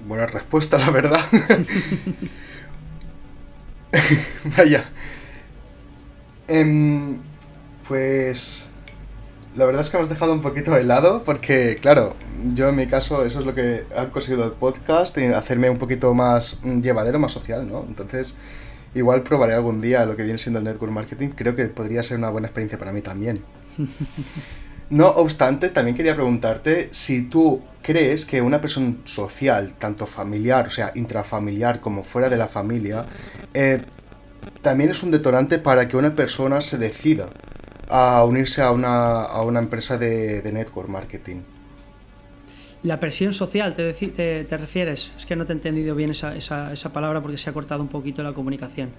buena 0.06 0.28
respuesta, 0.28 0.78
la 0.78 0.92
verdad. 0.92 1.26
Vaya. 4.58 4.86
Em, 6.48 7.20
pues 7.88 8.68
la 9.56 9.66
verdad 9.66 9.82
es 9.82 9.90
que 9.90 9.98
me 9.98 10.04
has 10.04 10.10
dejado 10.10 10.34
un 10.34 10.42
poquito 10.42 10.76
helado 10.76 11.24
porque, 11.24 11.78
claro, 11.82 12.16
yo 12.54 12.70
en 12.70 12.76
mi 12.76 12.88
caso 12.88 13.26
eso 13.26 13.40
es 13.40 13.46
lo 13.46 13.56
que 13.56 13.86
ha 13.98 14.08
conseguido 14.08 14.46
el 14.46 14.52
podcast 14.52 15.18
y 15.18 15.26
hacerme 15.26 15.70
un 15.70 15.78
poquito 15.78 16.14
más 16.14 16.62
llevadero, 16.62 17.20
más 17.20 17.32
social, 17.32 17.66
¿no? 17.68 17.86
Entonces, 17.88 18.36
igual 18.94 19.24
probaré 19.24 19.54
algún 19.54 19.82
día 19.82 20.06
lo 20.06 20.16
que 20.16 20.24
viene 20.24 20.40
siendo 20.40 20.60
el 20.60 20.66
network 20.66 20.92
marketing. 20.92 21.30
Creo 21.30 21.56
que 21.56 21.66
podría 21.66 22.04
ser 22.04 22.18
una 22.18 22.30
buena 22.30 22.48
experiencia 22.48 22.78
para 22.78 22.92
mí 22.92 23.02
también. 23.02 23.42
No 24.90 25.08
obstante, 25.08 25.70
también 25.70 25.98
quería 25.98 26.14
preguntarte 26.14 26.90
si 26.92 27.24
tú 27.24 27.64
crees 27.82 28.26
que 28.26 28.42
una 28.42 28.62
persona 28.62 28.96
social, 29.06 29.74
tanto 29.80 30.06
familiar, 30.06 30.68
o 30.68 30.72
sea, 30.72 30.92
intrafamiliar 30.96 31.82
como 31.82 32.04
fuera 32.04 32.30
de 32.30 32.38
la 32.38 32.48
familia, 32.48 33.06
eh, 33.54 33.82
también 34.62 34.92
es 34.92 35.02
un 35.02 35.12
detonante 35.12 35.58
para 35.58 35.88
que 35.88 35.98
una 35.98 36.14
persona 36.14 36.62
se 36.62 36.78
decida 36.78 37.30
a 37.90 38.24
unirse 38.24 38.62
a 38.62 38.72
una, 38.72 39.24
a 39.24 39.42
una 39.42 39.60
empresa 39.60 39.98
de, 39.98 40.42
network 40.52 40.90
marketing. 40.90 41.42
La 42.84 43.00
presión 43.00 43.34
social, 43.34 43.74
¿te, 43.74 43.94
te, 43.94 44.58
refieres? 44.58 45.12
Es 45.18 45.26
que 45.26 45.36
no 45.36 45.46
te 45.46 45.54
he 45.54 45.56
entendido 45.56 45.96
bien 45.96 46.12
esa, 46.12 46.36
esa, 46.36 46.72
esa 46.72 46.94
palabra 46.94 47.22
porque 47.22 47.38
se 47.40 47.50
ha 47.50 47.54
cortado 47.54 47.82
un 47.82 47.88
poquito 47.88 48.22
la 48.22 48.34
comunicación. 48.34 48.92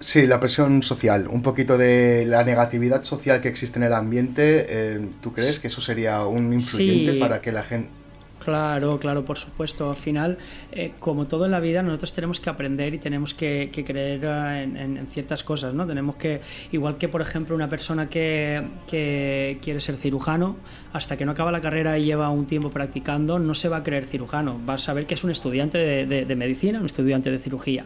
Sí, 0.00 0.28
la 0.28 0.38
presión 0.38 0.84
social, 0.84 1.26
un 1.28 1.42
poquito 1.42 1.76
de 1.76 2.24
la 2.24 2.44
negatividad 2.44 3.02
social 3.02 3.40
que 3.40 3.48
existe 3.48 3.80
en 3.80 3.82
el 3.82 3.92
ambiente. 3.92 4.66
Eh, 4.68 5.08
¿Tú 5.20 5.32
crees 5.32 5.58
que 5.58 5.66
eso 5.66 5.80
sería 5.80 6.24
un 6.24 6.52
influyente 6.52 7.14
para 7.18 7.40
que 7.40 7.50
la 7.50 7.64
gente... 7.64 7.90
Claro, 8.38 8.98
claro, 9.00 9.24
por 9.24 9.36
supuesto. 9.36 9.90
Al 9.90 9.96
final, 9.96 10.38
eh, 10.70 10.92
como 11.00 11.26
todo 11.26 11.46
en 11.46 11.50
la 11.50 11.58
vida, 11.58 11.82
nosotros 11.82 12.12
tenemos 12.14 12.38
que 12.38 12.48
aprender 12.48 12.94
y 12.94 12.98
tenemos 12.98 13.34
que, 13.34 13.70
creer 13.84 14.20
eh, 14.22 14.62
en, 14.62 15.06
ciertas 15.08 15.42
cosas, 15.42 15.74
¿no? 15.74 15.84
Tenemos 15.84 16.14
que, 16.16 16.40
igual 16.70 16.96
que 16.96 17.08
por 17.08 17.20
ejemplo 17.20 17.56
una 17.56 17.68
persona 17.68 18.08
que, 18.08 18.62
quiere 18.86 19.80
ser 19.80 19.96
cirujano, 19.96 20.56
hasta 20.92 21.16
que 21.16 21.26
no 21.26 21.32
acaba 21.32 21.50
la 21.50 21.60
carrera 21.60 21.98
y 21.98 22.04
lleva 22.04 22.30
un 22.30 22.46
tiempo 22.46 22.70
practicando, 22.70 23.40
no 23.40 23.52
se 23.52 23.68
va 23.68 23.78
a 23.78 23.82
creer 23.82 24.06
cirujano. 24.06 24.60
Va 24.66 24.74
a 24.74 24.78
saber 24.78 25.06
que 25.06 25.14
es 25.14 25.24
un 25.24 25.32
estudiante 25.32 26.06
de 26.06 26.36
medicina, 26.36 26.78
un 26.78 26.86
estudiante 26.86 27.32
de 27.32 27.38
cirugía. 27.38 27.84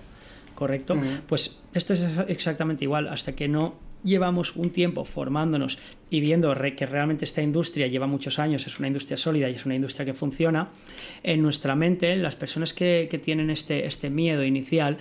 ¿Correcto? 0.62 0.96
Pues 1.26 1.58
esto 1.74 1.92
es 1.92 2.02
exactamente 2.28 2.84
igual, 2.84 3.08
hasta 3.08 3.34
que 3.34 3.48
no 3.48 3.74
llevamos 4.04 4.54
un 4.54 4.70
tiempo 4.70 5.04
formándonos 5.04 5.76
y 6.08 6.20
viendo 6.20 6.54
que 6.76 6.86
realmente 6.86 7.24
esta 7.24 7.42
industria 7.42 7.88
lleva 7.88 8.06
muchos 8.06 8.38
años, 8.38 8.64
es 8.68 8.78
una 8.78 8.86
industria 8.86 9.16
sólida 9.16 9.50
y 9.50 9.56
es 9.56 9.66
una 9.66 9.74
industria 9.74 10.06
que 10.06 10.14
funciona, 10.14 10.68
en 11.24 11.42
nuestra 11.42 11.74
mente, 11.74 12.14
las 12.14 12.36
personas 12.36 12.72
que, 12.72 13.20
tienen 13.24 13.50
este, 13.50 13.84
este 13.86 14.08
miedo 14.08 14.44
inicial, 14.44 14.98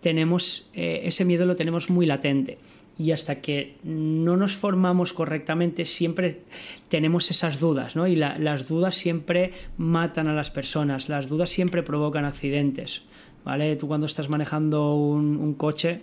tenemos, 0.00 0.70
eh, 0.74 1.00
ese 1.02 1.24
miedo 1.24 1.44
lo 1.44 1.56
tenemos 1.56 1.90
muy 1.90 2.06
latente 2.06 2.58
y 2.96 3.10
hasta 3.10 3.40
que 3.40 3.74
no 3.82 4.36
nos 4.36 4.54
formamos 4.54 5.12
correctamente 5.12 5.84
siempre 5.84 6.42
tenemos 6.86 7.32
esas 7.32 7.58
dudas, 7.58 7.96
¿no? 7.96 8.06
Y 8.06 8.14
las 8.14 8.68
dudas 8.68 8.94
siempre 8.94 9.50
matan 9.76 10.28
a 10.28 10.34
las 10.34 10.50
personas, 10.52 11.08
las 11.08 11.28
dudas 11.28 11.50
siempre 11.50 11.82
provocan 11.82 12.24
accidentes. 12.24 13.02
¿Vale? 13.44 13.76
Tú 13.76 13.86
cuando 13.86 14.06
estás 14.06 14.28
manejando 14.28 14.96
un, 14.96 15.54
coche 15.54 16.02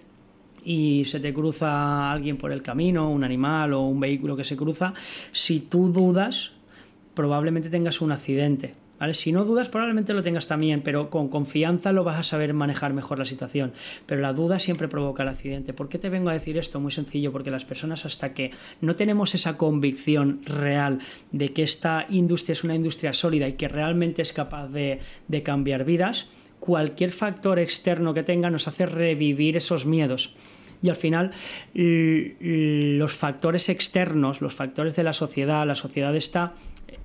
y 0.64 1.04
se 1.06 1.20
te 1.20 1.34
cruza 1.34 2.12
alguien 2.12 2.38
por 2.38 2.52
el 2.52 2.62
camino, 2.62 3.10
un 3.10 3.24
animal 3.24 3.74
o 3.74 3.82
un 3.82 4.00
vehículo 4.00 4.38
que 4.38 4.44
se 4.44 4.56
cruza, 4.56 4.94
si 5.32 5.60
tú 5.60 5.92
dudas, 5.92 6.52
probablemente 7.14 7.70
tengas 7.70 8.02
un 8.02 8.12
accidente. 8.12 8.76
¿Vale? 9.00 9.16
Si 9.16 9.32
no 9.32 9.46
dudas, 9.46 9.68
probablemente 9.68 10.14
lo 10.14 10.22
tengas 10.22 10.46
también, 10.46 10.84
pero 10.84 11.10
con 11.10 11.28
confianza 11.28 11.92
lo 11.92 12.04
vas 12.04 12.20
a 12.20 12.24
saber 12.24 12.54
manejar 12.54 12.94
mejor 12.94 13.18
la 13.18 13.26
situación. 13.26 13.74
Pero 14.06 14.22
la 14.22 14.32
duda 14.32 14.60
siempre 14.60 14.88
provoca 14.88 15.24
el 15.24 15.30
accidente. 15.30 15.74
¿Por 15.74 15.90
qué 15.90 15.98
te 15.98 16.10
vengo 16.10 16.30
a 16.30 16.34
decir 16.34 16.56
esto? 16.60 16.80
Muy 16.80 16.92
sencillo, 16.92 17.32
porque 17.32 17.50
las 17.50 17.66
personas 17.66 18.06
hasta 18.06 18.36
que 18.36 18.52
no 18.80 18.96
tenemos 18.96 19.34
esa 19.34 19.58
convicción 19.58 20.42
real 20.46 21.00
de 21.32 21.52
que 21.52 21.64
esta 21.64 22.06
industria 22.12 22.54
es 22.54 22.64
una 22.64 22.76
industria 22.76 23.12
sólida 23.12 23.48
y 23.48 23.54
que 23.54 23.68
realmente 23.68 24.22
es 24.22 24.34
capaz 24.34 24.68
de, 24.68 25.00
de 25.28 25.42
cambiar 25.42 25.84
vidas, 25.84 26.28
cualquier 26.62 27.10
factor 27.10 27.60
externo 27.60 28.13
que 28.13 28.24
tenga 28.24 28.50
nos 28.50 28.69
hace 28.69 28.86
revivir 28.86 29.58
esos 29.58 29.86
miedos. 29.86 30.36
Y 30.82 30.89
al 30.89 30.95
final 30.95 31.32
los 31.74 33.13
factores 33.13 33.67
externos, 33.67 34.41
los 34.41 34.54
factores 34.54 34.95
de 34.95 35.04
la 35.04 35.13
sociedad, 35.13 35.67
la 35.67 35.76
sociedad 35.76 36.15
está 36.15 36.54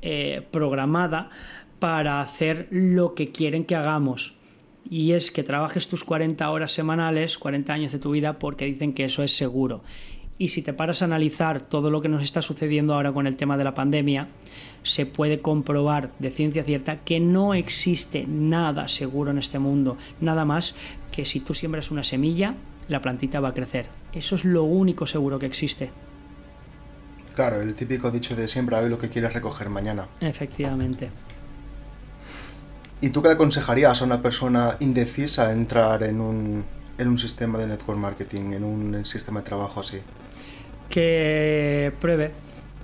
eh, 0.02 0.42
programada 0.50 1.30
para 1.78 2.20
hacer 2.20 2.68
lo 2.70 3.14
que 3.14 3.32
quieren 3.32 3.64
que 3.64 3.74
hagamos. 3.74 4.34
Y 4.88 5.12
es 5.12 5.30
que 5.30 5.42
trabajes 5.42 5.88
tus 5.88 6.04
40 6.04 6.48
horas 6.48 6.70
semanales, 6.70 7.38
40 7.38 7.72
años 7.72 7.92
de 7.92 7.98
tu 7.98 8.12
vida, 8.12 8.38
porque 8.38 8.66
dicen 8.66 8.92
que 8.92 9.04
eso 9.04 9.22
es 9.22 9.34
seguro. 9.36 9.82
Y 10.38 10.48
si 10.48 10.60
te 10.60 10.74
paras 10.74 11.00
a 11.00 11.06
analizar 11.06 11.60
todo 11.62 11.90
lo 11.90 12.02
que 12.02 12.08
nos 12.08 12.22
está 12.22 12.42
sucediendo 12.42 12.94
ahora 12.94 13.12
con 13.12 13.26
el 13.26 13.36
tema 13.36 13.56
de 13.56 13.64
la 13.64 13.74
pandemia, 13.74 14.28
se 14.82 15.06
puede 15.06 15.40
comprobar 15.40 16.10
de 16.18 16.30
ciencia 16.30 16.62
cierta 16.62 16.98
que 16.98 17.20
no 17.20 17.54
existe 17.54 18.26
nada 18.28 18.86
seguro 18.88 19.30
en 19.30 19.38
este 19.38 19.58
mundo, 19.58 19.96
nada 20.20 20.44
más 20.44 20.74
que 21.10 21.24
si 21.24 21.40
tú 21.40 21.54
siembras 21.54 21.90
una 21.90 22.02
semilla, 22.04 22.54
la 22.88 23.00
plantita 23.00 23.40
va 23.40 23.48
a 23.48 23.54
crecer. 23.54 23.86
Eso 24.12 24.34
es 24.34 24.44
lo 24.44 24.64
único 24.64 25.06
seguro 25.06 25.38
que 25.38 25.46
existe. 25.46 25.90
Claro, 27.34 27.60
el 27.60 27.74
típico 27.74 28.10
dicho 28.10 28.36
de 28.36 28.48
siembra 28.48 28.78
hoy 28.80 28.88
lo 28.88 28.98
que 28.98 29.08
quieres 29.08 29.32
recoger 29.32 29.68
mañana. 29.68 30.06
Efectivamente. 30.20 31.10
¿Y 33.00 33.10
tú 33.10 33.22
qué 33.22 33.28
le 33.28 33.34
aconsejarías 33.34 34.00
a 34.00 34.04
una 34.04 34.22
persona 34.22 34.76
indecisa 34.80 35.52
entrar 35.52 36.02
en 36.02 36.20
un, 36.20 36.64
en 36.96 37.08
un 37.08 37.18
sistema 37.18 37.58
de 37.58 37.66
network 37.66 37.98
marketing, 37.98 38.52
en 38.52 38.64
un 38.64 39.04
sistema 39.04 39.40
de 39.40 39.46
trabajo 39.46 39.80
así? 39.80 39.98
Que 40.90 41.92
pruebe, 42.00 42.30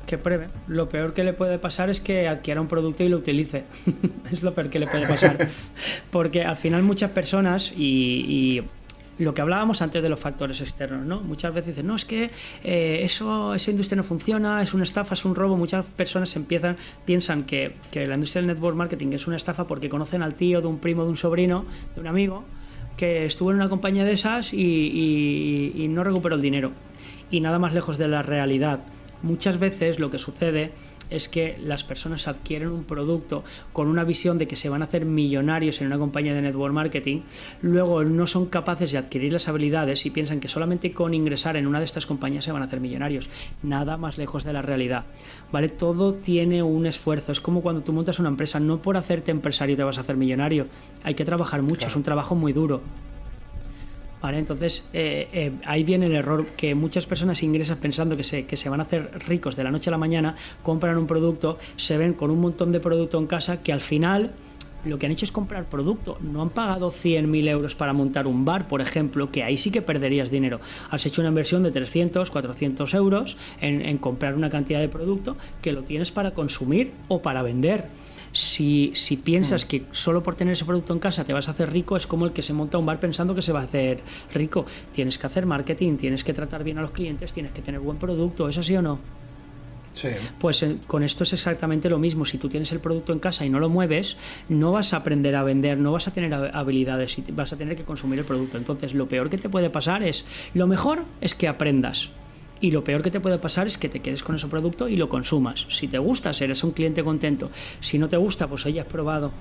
que 0.07 0.19
pruebe. 0.19 0.49
Lo 0.69 0.88
peor 0.88 1.15
que 1.15 1.25
le 1.25 1.33
puede 1.33 1.59
pasar 1.59 1.91
es 1.91 2.01
que 2.01 2.29
adquiera 2.29 2.61
un 2.61 2.69
producto 2.69 3.03
y 3.03 3.09
lo 3.09 3.17
utilice. 3.17 3.65
es 4.31 4.43
lo 4.43 4.53
peor 4.55 4.69
que 4.69 4.79
le 4.79 4.87
puede 4.87 5.07
pasar. 5.07 5.49
Porque 6.11 6.45
al 6.45 6.57
final 6.57 6.83
muchas 6.83 7.11
personas 7.11 7.73
y, 7.77 8.62
lo 9.19 9.35
que 9.35 9.41
hablábamos 9.41 9.83
antes 9.83 10.03
de 10.03 10.09
los 10.09 10.19
factores 10.19 10.61
externos, 10.61 11.07
¿no? 11.07 11.21
Muchas 11.21 11.55
veces 11.55 11.77
dicen, 11.77 11.87
no, 11.87 11.95
es 11.95 12.05
que 12.05 12.31
eh, 12.65 13.01
eso, 13.03 13.55
esa 13.55 13.71
industria 13.71 13.97
no 13.97 14.03
funciona, 14.03 14.61
es 14.62 14.75
una 14.75 14.83
estafa, 14.83 15.15
es 15.15 15.25
un 15.25 15.37
robo. 15.37 15.57
Muchas 15.57 15.87
personas 15.87 16.35
empiezan, 16.35 16.77
piensan 17.05 17.45
que, 17.45 17.77
la 17.95 18.15
industria 18.15 18.43
del 18.43 18.49
network 18.49 18.77
marketing 18.77 19.12
es 19.12 19.27
una 19.29 19.37
estafa 19.37 19.67
porque 19.67 19.88
conocen 19.88 20.23
al 20.23 20.35
tío, 20.35 20.61
de 20.61 20.67
un 20.67 20.79
primo, 20.79 21.05
de 21.05 21.11
un 21.11 21.17
sobrino, 21.17 21.67
de 21.95 22.01
un 22.01 22.09
amigo, 22.09 22.45
que 22.97 23.25
estuvo 23.27 23.51
en 23.51 23.57
una 23.57 23.69
compañía 23.69 24.05
de 24.05 24.12
esas 24.12 24.53
y 24.53 25.87
no 25.88 26.03
recuperó 26.03 26.35
el 26.35 26.43
dinero 26.43 26.73
y 27.33 27.40
nada 27.40 27.59
más 27.59 27.75
lejos 27.75 27.99
de 27.99 28.07
la 28.07 28.23
realidad. 28.23 28.81
Muchas 29.23 29.59
veces 29.59 29.99
lo 29.99 30.11
que 30.11 30.18
sucede 30.18 30.71
es 31.11 31.29
que 31.29 31.59
las 31.62 31.85
personas 31.85 32.27
adquieren 32.27 32.68
un 32.68 32.85
producto 32.85 33.45
con 33.73 33.88
una 33.88 34.03
visión 34.03 34.38
de 34.38 34.49
que 34.49 34.57
se 34.57 34.68
van 34.68 34.81
a 34.81 34.87
hacer 34.87 35.05
millonarios 35.05 35.81
en 35.81 35.88
una 35.88 35.99
compañía 35.99 36.33
de 36.35 36.40
network 36.40 36.73
marketing, 36.73 37.21
luego 37.61 38.03
no 38.05 38.27
son 38.27 38.47
capaces 38.47 38.92
de 38.92 38.99
adquirir 38.99 39.33
las 39.33 39.47
habilidades 39.47 40.07
y 40.07 40.11
piensan 40.11 40.40
que 40.40 40.49
solamente 40.49 40.92
con 40.92 41.12
ingresar 41.12 41.57
en 41.57 41.66
una 41.66 41.81
de 41.81 41.85
estas 41.85 42.07
compañías 42.07 42.45
se 42.45 42.53
van 42.53 42.62
a 42.62 42.64
hacer 42.64 42.81
millonarios. 42.81 43.29
Nada 43.62 43.97
más 43.97 44.16
lejos 44.16 44.45
de 44.45 44.55
la 44.55 44.62
realidad. 44.62 45.05
¿Vale? 45.51 45.68
Todo 45.68 46.14
tiene 46.14 46.62
un 46.62 46.87
esfuerzo. 46.87 47.33
Es 47.33 47.40
como 47.40 47.61
cuando 47.61 47.83
tú 47.83 47.92
montas 47.92 48.18
una 48.18 48.31
empresa, 48.31 48.59
no 48.59 48.81
por 48.81 48.97
hacerte 48.97 49.31
empresario 49.31 49.77
te 49.77 49.85
vas 49.85 49.99
a 49.99 50.01
hacer 50.01 50.16
millonario. 50.16 50.66
Hay 51.03 51.14
que 51.14 51.25
trabajar 51.25 51.62
mucho, 51.62 51.88
es 51.88 51.97
un 51.97 52.03
trabajo 52.03 52.35
muy 52.35 52.53
duro. 52.53 52.81
Entonces 54.30 54.85
eh, 54.92 55.28
eh, 55.32 55.52
ahí 55.64 55.82
viene 55.82 56.06
el 56.06 56.12
error 56.12 56.46
que 56.56 56.74
muchas 56.74 57.06
personas 57.06 57.42
ingresan 57.42 57.78
pensando 57.78 58.16
que 58.16 58.22
se, 58.22 58.46
que 58.46 58.56
se 58.56 58.68
van 58.68 58.80
a 58.80 58.85
hacer 58.85 59.11
ricos 59.26 59.56
de 59.56 59.64
la 59.64 59.70
noche 59.70 59.90
a 59.90 59.92
la 59.92 59.98
mañana, 59.98 60.37
compran 60.62 60.96
un 60.96 61.06
producto, 61.06 61.58
se 61.76 61.98
ven 61.98 62.14
con 62.14 62.30
un 62.30 62.40
montón 62.40 62.72
de 62.72 62.80
producto 62.80 63.18
en 63.18 63.26
casa 63.26 63.62
que 63.62 63.72
al 63.72 63.80
final 63.80 64.32
lo 64.85 64.98
que 64.98 65.06
han 65.06 65.12
hecho 65.12 65.24
es 65.24 65.32
comprar 65.32 65.66
producto. 65.66 66.18
No 66.20 66.42
han 66.42 66.50
pagado 66.50 66.90
100.000 66.90 67.48
euros 67.48 67.74
para 67.74 67.92
montar 67.92 68.26
un 68.26 68.44
bar, 68.44 68.66
por 68.66 68.80
ejemplo, 68.80 69.30
que 69.30 69.44
ahí 69.44 69.56
sí 69.56 69.70
que 69.70 69.80
perderías 69.80 70.30
dinero. 70.30 70.61
Has 70.90 71.06
hecho 71.06 71.20
una 71.20 71.28
inversión 71.28 71.62
de 71.62 71.70
300, 71.70 72.30
400 72.30 72.94
euros 72.94 73.37
en 73.61 73.98
comprar 73.98 74.35
una 74.35 74.50
cantidad 74.50 74.80
de 74.80 74.88
producto 74.88 75.37
que 75.61 75.72
lo 75.72 75.85
tienes 75.85 76.11
para 76.11 76.32
consumir 76.32 76.92
o 77.06 77.22
para 77.22 77.42
vender 77.42 78.02
si, 78.33 78.92
si 78.95 79.16
piensas 79.16 79.64
mm. 79.64 79.68
que 79.68 79.85
solo 79.92 80.23
por 80.23 80.35
tener 80.35 80.53
ese 80.53 80.64
producto 80.64 80.92
en 80.92 80.99
casa 80.99 81.25
te 81.25 81.33
vas 81.33 81.49
a 81.49 81.53
hacer 81.53 81.73
rico, 81.73 81.97
es 81.97 82.07
como 82.07 82.27
el 82.27 82.33
que 82.33 82.42
se 82.42 82.53
monta 82.53 82.79
un 82.79 82.87
bar 82.87 82.99
pensando 82.99 83.35
que 83.35 83.42
se 83.42 83.53
va 83.53 83.61
a 83.61 83.64
hacer 83.64 84.01
rico. 84.35 84.64
Tienes 84.92 85.18
que 85.18 85.27
hacer 85.27 85.47
marketing, 85.47 85.97
tienes 85.97 86.25
que 86.25 86.33
tratar 86.33 86.64
bien 86.64 86.79
a 86.79 86.83
los 86.83 86.90
clientes, 86.90 87.33
tienes 87.33 87.53
que 87.53 87.62
tener 87.62 87.81
buen 87.81 87.99
producto, 87.99 88.49
¿es 88.49 88.59
así 88.59 88.77
o 88.77 88.83
no? 88.83 88.99
Sí. 89.95 90.09
Pues 90.38 90.62
eh, 90.62 90.79
con 90.87 91.03
esto 91.03 91.25
es 91.25 91.35
exactamente 91.35 91.90
lo 91.90 91.99
mismo. 91.99 92.25
Si 92.25 92.38
tú 92.38 92.49
tienes 92.49 92.73
el 92.73 92.81
producto 92.81 93.12
en 93.12 93.18
casa 93.18 93.45
y 93.45 93.51
no 93.51 93.61
lo 93.61 93.68
mueves, 93.68 94.16
no 94.49 94.73
vas 94.73 94.95
a 94.95 94.97
aprender 94.97 95.37
a 95.37 95.42
vender, 95.42 95.77
no 95.77 95.92
vas 95.92 96.09
a 96.09 96.12
tener 96.12 96.33
habilidades 96.33 97.18
y 97.18 97.25
vas 97.33 97.53
a 97.53 97.57
tener 97.57 97.77
que 97.77 97.85
consumir 97.85 98.18
el 98.18 98.25
producto. 98.25 98.57
Entonces, 98.57 98.95
lo 98.95 99.07
peor 99.07 99.29
que 99.29 99.37
te 99.37 99.51
puede 99.51 99.68
pasar 99.68 100.03
es, 100.03 100.25
lo 100.55 100.66
mejor 100.66 101.05
es 101.21 101.35
que 101.35 101.47
aprendas 101.47 102.11
y 102.62 102.70
lo 102.70 102.83
peor 102.85 103.03
que 103.03 103.11
te 103.11 103.20
puede 103.20 103.38
pasar 103.38 103.66
es 103.66 103.77
que 103.77 103.90
te 103.90 104.01
quedes 104.01 104.22
con 104.22 104.37
ese 104.37 104.46
producto 104.46 104.88
y 104.88 104.96
lo 104.96 105.09
consumas. 105.09 105.66
Si 105.68 105.88
te 105.88 105.98
gusta, 105.98 106.31
eres 106.40 106.64
un 106.64 106.70
cliente 106.70 107.05
contento. 107.05 107.51
Si 107.81 107.98
no 107.98 108.09
te 108.09 108.16
gusta, 108.16 108.48
pues 108.48 108.64
hayas 108.64 108.87
probado. 108.87 109.33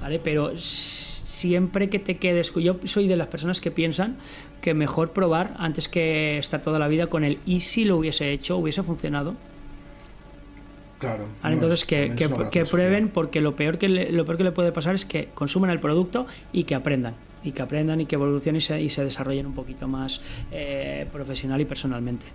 ¿vale? 0.00 0.20
Pero 0.22 0.52
siempre 0.56 1.90
que 1.90 1.98
te 1.98 2.16
quedes, 2.16 2.54
yo 2.54 2.76
soy 2.84 3.08
de 3.08 3.16
las 3.16 3.26
personas 3.26 3.60
que 3.60 3.72
piensan 3.72 4.16
que 4.62 4.72
mejor 4.72 5.12
probar 5.12 5.54
antes 5.58 5.88
que 5.88 6.38
estar 6.38 6.62
toda 6.62 6.78
la 6.78 6.88
vida 6.88 7.08
con 7.08 7.24
el 7.24 7.40
y 7.44 7.60
si 7.60 7.84
lo 7.84 7.96
hubiese 7.96 8.30
hecho, 8.32 8.56
hubiese 8.56 8.82
funcionado. 8.82 9.34
Claro. 11.00 11.26
entonces 11.44 11.84
que, 11.84 12.14
que, 12.50 12.64
prueben 12.64 13.08
porque 13.10 13.42
lo 13.42 13.56
peor 13.56 13.76
que, 13.76 13.90
le, 13.90 14.10
lo 14.10 14.24
peor 14.24 14.38
que 14.38 14.44
le 14.44 14.52
puede 14.52 14.72
pasar 14.72 14.94
es 14.94 15.04
que 15.04 15.28
consuman 15.34 15.68
el 15.68 15.80
producto 15.80 16.26
y 16.52 16.64
que 16.64 16.74
aprendan. 16.74 17.14
Y 17.44 17.52
que 17.52 17.62
aprendan 17.62 18.00
y 18.00 18.06
que 18.06 18.16
evolucionen 18.16 18.58
y 18.58 18.60
se, 18.62 18.80
y 18.80 18.88
se 18.88 19.04
desarrollen 19.04 19.46
un 19.46 19.54
poquito 19.54 19.86
más 19.86 20.20
eh, 20.50 21.06
profesional 21.12 21.60
y 21.60 21.64
personalmente. 21.64 22.26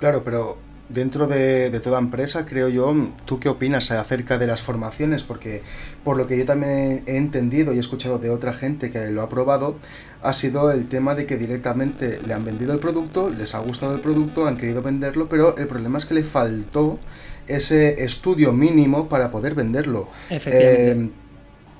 Claro, 0.00 0.22
pero 0.24 0.58
dentro 0.90 1.26
de, 1.26 1.78
toda 1.80 1.98
empresa, 1.98 2.44
creo 2.44 2.68
yo, 2.68 2.94
¿tú 3.24 3.38
qué 3.38 3.48
opinas 3.48 3.90
acerca 3.90 4.38
de 4.38 4.46
las 4.46 4.60
formaciones? 4.60 5.22
Porque 5.22 5.62
por 6.04 6.16
lo 6.16 6.26
que 6.26 6.36
yo 6.36 6.44
también 6.44 7.02
he 7.06 7.16
entendido 7.16 7.72
y 7.72 7.76
he 7.76 7.80
escuchado 7.80 8.18
de 8.18 8.30
otra 8.30 8.52
gente 8.52 8.90
que 8.90 9.10
lo 9.10 9.22
ha 9.22 9.28
probado, 9.28 9.76
ha 10.22 10.32
sido 10.32 10.70
el 10.70 10.88
tema 10.88 11.14
de 11.14 11.26
que 11.26 11.36
directamente 11.36 12.20
le 12.26 12.34
han 12.34 12.44
vendido 12.44 12.72
el 12.72 12.80
producto, 12.80 13.30
les 13.30 13.54
ha 13.54 13.60
gustado 13.60 13.94
el 13.94 14.00
producto, 14.00 14.46
han 14.46 14.56
querido 14.56 14.82
venderlo, 14.82 15.28
pero 15.28 15.56
el 15.56 15.66
problema 15.66 15.98
es 15.98 16.06
que 16.06 16.14
le 16.14 16.24
faltó 16.24 16.98
ese 17.46 18.04
estudio 18.04 18.52
mínimo 18.52 19.08
para 19.08 19.30
poder 19.30 19.54
venderlo. 19.54 20.08
Efectivamente. 20.28 21.06
Eh, 21.06 21.10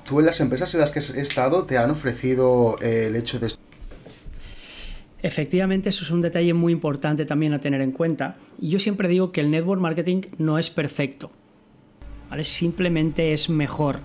¿Tú 0.07 0.19
en 0.19 0.25
las 0.25 0.39
empresas 0.39 0.73
en 0.73 0.81
las 0.81 0.91
que 0.91 0.99
has 0.99 1.09
estado 1.11 1.63
te 1.65 1.77
han 1.77 1.91
ofrecido 1.91 2.77
eh, 2.81 3.05
el 3.07 3.15
hecho 3.15 3.39
de 3.39 3.49
Efectivamente, 5.23 5.89
eso 5.89 6.03
es 6.03 6.09
un 6.09 6.21
detalle 6.21 6.53
muy 6.53 6.73
importante 6.73 7.25
también 7.25 7.53
a 7.53 7.59
tener 7.59 7.81
en 7.81 7.91
cuenta. 7.91 8.37
Y 8.59 8.69
yo 8.69 8.79
siempre 8.79 9.07
digo 9.07 9.31
que 9.31 9.41
el 9.41 9.51
network 9.51 9.79
marketing 9.79 10.21
no 10.39 10.57
es 10.57 10.71
perfecto, 10.71 11.29
¿vale? 12.29 12.43
Simplemente 12.43 13.31
es 13.31 13.47
mejor. 13.49 13.99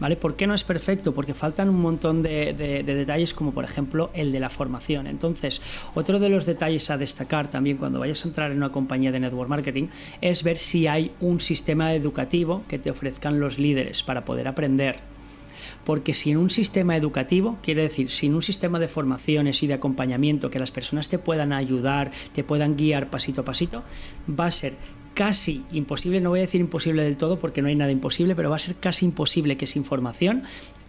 ¿Vale? 0.00 0.16
¿Por 0.16 0.36
qué 0.36 0.46
no 0.46 0.54
es 0.54 0.64
perfecto? 0.64 1.12
Porque 1.12 1.34
faltan 1.34 1.68
un 1.68 1.80
montón 1.80 2.22
de, 2.22 2.54
detalles 2.84 3.34
como 3.34 3.52
por 3.52 3.64
ejemplo 3.64 4.10
el 4.14 4.32
de 4.32 4.40
la 4.40 4.48
formación. 4.48 5.06
Entonces, 5.06 5.60
otro 5.94 6.18
de 6.18 6.28
los 6.28 6.46
detalles 6.46 6.90
a 6.90 6.96
destacar 6.96 7.48
también 7.48 7.76
cuando 7.76 7.98
vayas 7.98 8.24
a 8.24 8.28
entrar 8.28 8.50
en 8.50 8.58
una 8.58 8.70
compañía 8.70 9.12
de 9.12 9.20
network 9.20 9.48
marketing 9.48 9.88
es 10.20 10.42
ver 10.42 10.56
si 10.56 10.86
hay 10.86 11.12
un 11.20 11.40
sistema 11.40 11.94
educativo 11.94 12.62
que 12.68 12.78
te 12.78 12.90
ofrezcan 12.90 13.40
los 13.40 13.58
líderes 13.58 14.02
para 14.02 14.24
poder 14.24 14.48
aprender 14.48 15.00
porque 15.84 16.14
sin 16.14 16.36
un 16.36 16.50
sistema 16.50 16.96
educativo, 16.96 17.58
quiere 17.62 17.82
decir, 17.82 18.10
sin 18.10 18.34
un 18.34 18.42
sistema 18.42 18.78
de 18.78 18.88
formaciones 18.88 19.62
y 19.62 19.66
de 19.66 19.74
acompañamiento 19.74 20.50
que 20.50 20.58
las 20.58 20.70
personas 20.70 21.08
te 21.08 21.18
puedan 21.18 21.52
ayudar, 21.52 22.10
te 22.32 22.44
puedan 22.44 22.76
guiar 22.76 23.10
pasito 23.10 23.40
a 23.40 23.44
pasito, 23.44 23.82
va 24.28 24.46
a 24.46 24.50
ser 24.50 24.74
casi 25.18 25.64
imposible, 25.72 26.20
no 26.20 26.30
voy 26.30 26.38
a 26.38 26.42
decir 26.42 26.60
imposible 26.60 27.02
del 27.02 27.16
todo 27.16 27.40
porque 27.40 27.60
no 27.60 27.66
hay 27.66 27.74
nada 27.74 27.90
imposible, 27.90 28.36
pero 28.36 28.50
va 28.50 28.56
a 28.56 28.60
ser 28.60 28.76
casi 28.76 29.04
imposible 29.04 29.56
que 29.56 29.66
sin 29.66 29.84
formación 29.84 30.44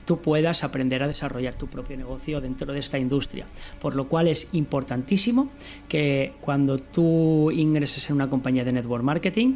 tú 0.06 0.20
puedas 0.22 0.63
aprender 0.63 1.02
a 1.02 1.08
desarrollar 1.08 1.56
tu 1.56 1.65
propio 1.65 1.98
negocio 1.98 2.39
dentro 2.39 2.72
de 2.72 2.78
esta 2.78 3.00
industria. 3.00 3.48
Por 3.82 3.96
lo 3.96 4.08
cual 4.08 4.28
es 4.28 4.50
importantísimo 4.52 5.50
que 5.88 6.34
cuando 6.42 6.78
tú 6.78 7.50
ingreses 7.50 8.08
en 8.12 8.18
una 8.18 8.30
compañía 8.30 8.63
de 8.63 8.72
network 8.72 9.04
marketing, 9.04 9.56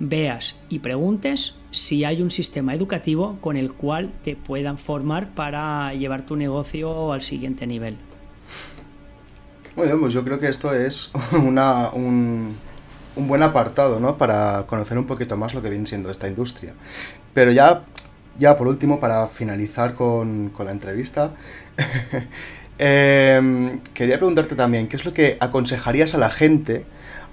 veas 0.00 0.56
y 0.68 0.80
preguntes 0.80 1.54
si 1.70 2.02
hay 2.02 2.22
un 2.22 2.32
sistema 2.32 2.74
educativo 2.74 3.38
con 3.40 3.56
el 3.56 3.72
cual 3.72 4.10
te 4.24 4.34
puedan 4.34 4.78
formar 4.78 5.32
para 5.32 5.94
llevar 5.94 6.26
tu 6.26 6.34
negocio 6.34 7.12
al 7.12 7.22
siguiente 7.22 7.68
nivel. 7.68 7.96
Muy 9.76 9.86
bien, 9.86 10.00
pues 10.00 10.12
yo 10.12 10.24
creo 10.24 10.40
que 10.40 10.48
esto 10.48 10.74
es 10.74 11.12
una, 11.32 11.90
un, 11.90 12.56
buen 13.16 13.42
apartado, 13.42 14.00
¿no? 14.00 14.16
Para 14.18 14.64
conocer 14.66 14.98
un 14.98 15.06
poquito 15.06 15.36
más 15.36 15.54
lo 15.54 15.62
que 15.62 15.70
viene 15.70 15.86
siendo 15.86 16.10
esta 16.10 16.28
industria. 16.28 16.74
Pero 17.34 17.50
ya, 17.50 17.82
ya 18.38 18.56
por 18.56 18.68
último, 18.68 19.00
para 19.00 19.26
finalizar 19.28 19.94
con, 19.94 20.52
la 20.58 20.70
entrevista, 20.70 21.32
em, 22.78 23.80
quería 23.94 24.16
preguntarte 24.16 24.54
también, 24.54 24.88
¿qué 24.88 24.96
es 24.96 25.04
lo 25.04 25.12
que 25.12 25.36
aconsejarías 25.40 26.14
a 26.14 26.18
la 26.18 26.30
gente 26.30 26.84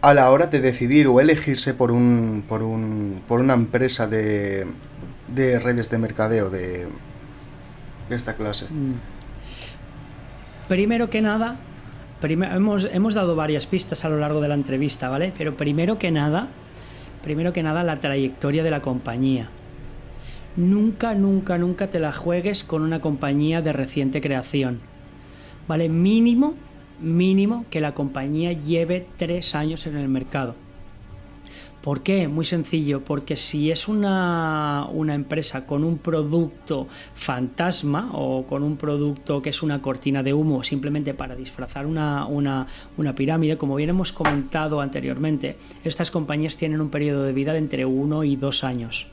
a 0.01 0.13
la 0.13 0.31
hora 0.31 0.47
de 0.47 0.61
decidir 0.61 1.07
o 1.07 1.19
elegirse 1.19 1.73
por, 1.73 1.91
un, 1.91 2.43
por, 2.47 2.63
un, 2.63 3.21
por 3.27 3.41
una 3.41 3.53
empresa 3.53 4.07
de, 4.07 4.65
de 5.27 5.59
redes 5.59 5.89
de 5.89 5.97
mercadeo 5.97 6.49
de, 6.49 6.87
de 8.09 8.15
esta 8.15 8.35
clase? 8.35 8.65
Mm. 8.69 8.93
Primero 10.69 11.09
que 11.09 11.21
nada, 11.21 11.57
hemos, 12.21 12.89
hemos 12.91 13.13
dado 13.13 13.35
varias 13.35 13.65
pistas 13.65 14.05
a 14.05 14.09
lo 14.09 14.17
largo 14.17 14.41
de 14.41 14.47
la 14.47 14.55
entrevista, 14.55 15.09
¿vale? 15.09 15.33
Pero 15.37 15.55
primero 15.55 15.97
que 15.97 16.11
nada, 16.11 16.47
primero 17.23 17.53
que 17.53 17.63
nada 17.63 17.83
la 17.83 17.99
trayectoria 17.99 18.63
de 18.63 18.71
la 18.71 18.81
compañía. 18.81 19.49
Nunca, 20.55 21.15
nunca, 21.15 21.57
nunca 21.57 21.89
te 21.89 21.99
la 21.99 22.11
juegues 22.11 22.63
con 22.63 22.81
una 22.81 22.99
compañía 23.01 23.61
de 23.61 23.71
reciente 23.71 24.19
creación. 24.19 24.79
¿Vale? 25.67 25.87
Mínimo 25.87 26.55
mínimo 27.01 27.65
que 27.69 27.81
la 27.81 27.93
compañía 27.93 28.53
lleve 28.53 29.05
tres 29.17 29.55
años 29.55 29.87
en 29.87 29.97
el 29.97 30.09
mercado. 30.09 30.55
¿Por 31.81 32.01
qué? 32.01 32.27
Muy 32.27 32.43
sencillo, 32.43 33.05
porque 33.05 33.37
si 33.37 33.71
es 33.71 33.87
una, 33.87 34.89
empresa 35.13 35.65
con 35.65 35.85
un 35.85 35.97
producto 35.97 36.87
fantasma 37.13 38.09
o 38.13 38.45
con 38.45 38.63
un 38.63 38.75
producto 38.75 39.41
que 39.41 39.49
es 39.49 39.63
una 39.63 39.81
cortina 39.81 40.21
de 40.21 40.33
humo 40.33 40.63
simplemente 40.63 41.13
para 41.13 41.35
disfrazar 41.35 41.85
una, 41.85 42.67
pirámide, 43.15 43.55
como 43.55 43.75
bien 43.75 43.91
hemos 43.91 44.11
comentado 44.11 44.81
anteriormente, 44.81 45.57
estas 45.85 46.11
compañías 46.11 46.57
tienen 46.57 46.81
un 46.81 46.89
periodo 46.89 47.23
de 47.23 47.31
vida 47.31 47.53
de 47.53 47.59
entre 47.59 47.85
uno 47.85 48.25
y 48.25 48.35
dos 48.35 48.63
años. 48.65 49.07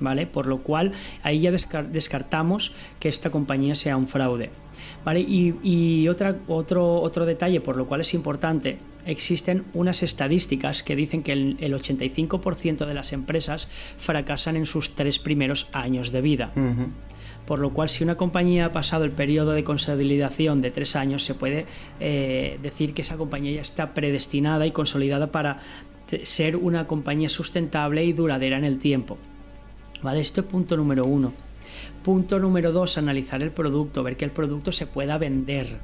¿Vale? 0.00 0.26
Por 0.26 0.46
lo 0.46 0.62
cual 0.62 0.92
ahí 1.22 1.40
ya 1.40 1.52
descartamos 1.52 2.72
que 2.98 3.10
esta 3.10 3.30
compañía 3.30 3.74
sea 3.74 3.98
un 3.98 4.08
fraude. 4.08 4.50
Y, 5.14 6.08
otra, 6.08 6.36
otro, 6.48 7.00
otro 7.00 7.26
detalle 7.26 7.60
por 7.60 7.76
lo 7.76 7.86
cual 7.86 8.00
es 8.00 8.14
importante, 8.14 8.78
existen 9.06 9.64
unas 9.74 10.02
estadísticas 10.02 10.82
que 10.82 10.96
dicen 10.96 11.22
que 11.22 11.32
el, 11.32 11.58
85% 11.58 12.86
de 12.86 12.94
las 12.94 13.12
empresas 13.12 13.68
fracasan 13.96 14.56
en 14.56 14.66
sus 14.66 14.94
tres 14.94 15.18
primeros 15.18 15.68
años 15.72 16.12
de 16.12 16.20
vida. 16.20 16.52
Por 17.46 17.58
lo 17.58 17.72
cual, 17.72 17.88
si 17.88 18.04
una 18.04 18.16
compañía 18.16 18.66
ha 18.66 18.72
pasado 18.72 19.04
el 19.04 19.10
periodo 19.10 19.52
de 19.52 19.64
consolidación 19.64 20.60
de 20.60 20.70
tres 20.70 20.94
años, 20.94 21.24
se 21.24 21.34
puede 21.34 21.66
eh, 21.98 22.58
decir 22.62 22.94
que 22.94 23.02
esa 23.02 23.16
compañía 23.16 23.52
ya 23.52 23.62
está 23.62 23.94
predestinada 23.94 24.64
y 24.66 24.70
consolidada 24.70 25.32
para 25.32 25.58
ser 26.24 26.56
una 26.56 26.86
compañía 26.86 27.28
sustentable 27.28 28.04
y 28.04 28.12
duradera 28.12 28.58
en 28.58 28.64
el 28.64 28.78
tiempo. 28.78 29.18
¿Vale? 30.02 30.20
Este 30.20 30.42
punto 30.42 30.76
número 30.76 31.04
uno. 31.04 31.32
Punto 32.04 32.38
número 32.38 32.72
dos, 32.72 32.98
analizar 32.98 33.42
el 33.42 33.50
producto, 33.50 34.02
ver 34.02 34.16
que 34.16 34.24
el 34.24 34.30
producto 34.30 34.72
se 34.72 34.86
pueda 34.86 35.18
vender. 35.18 35.78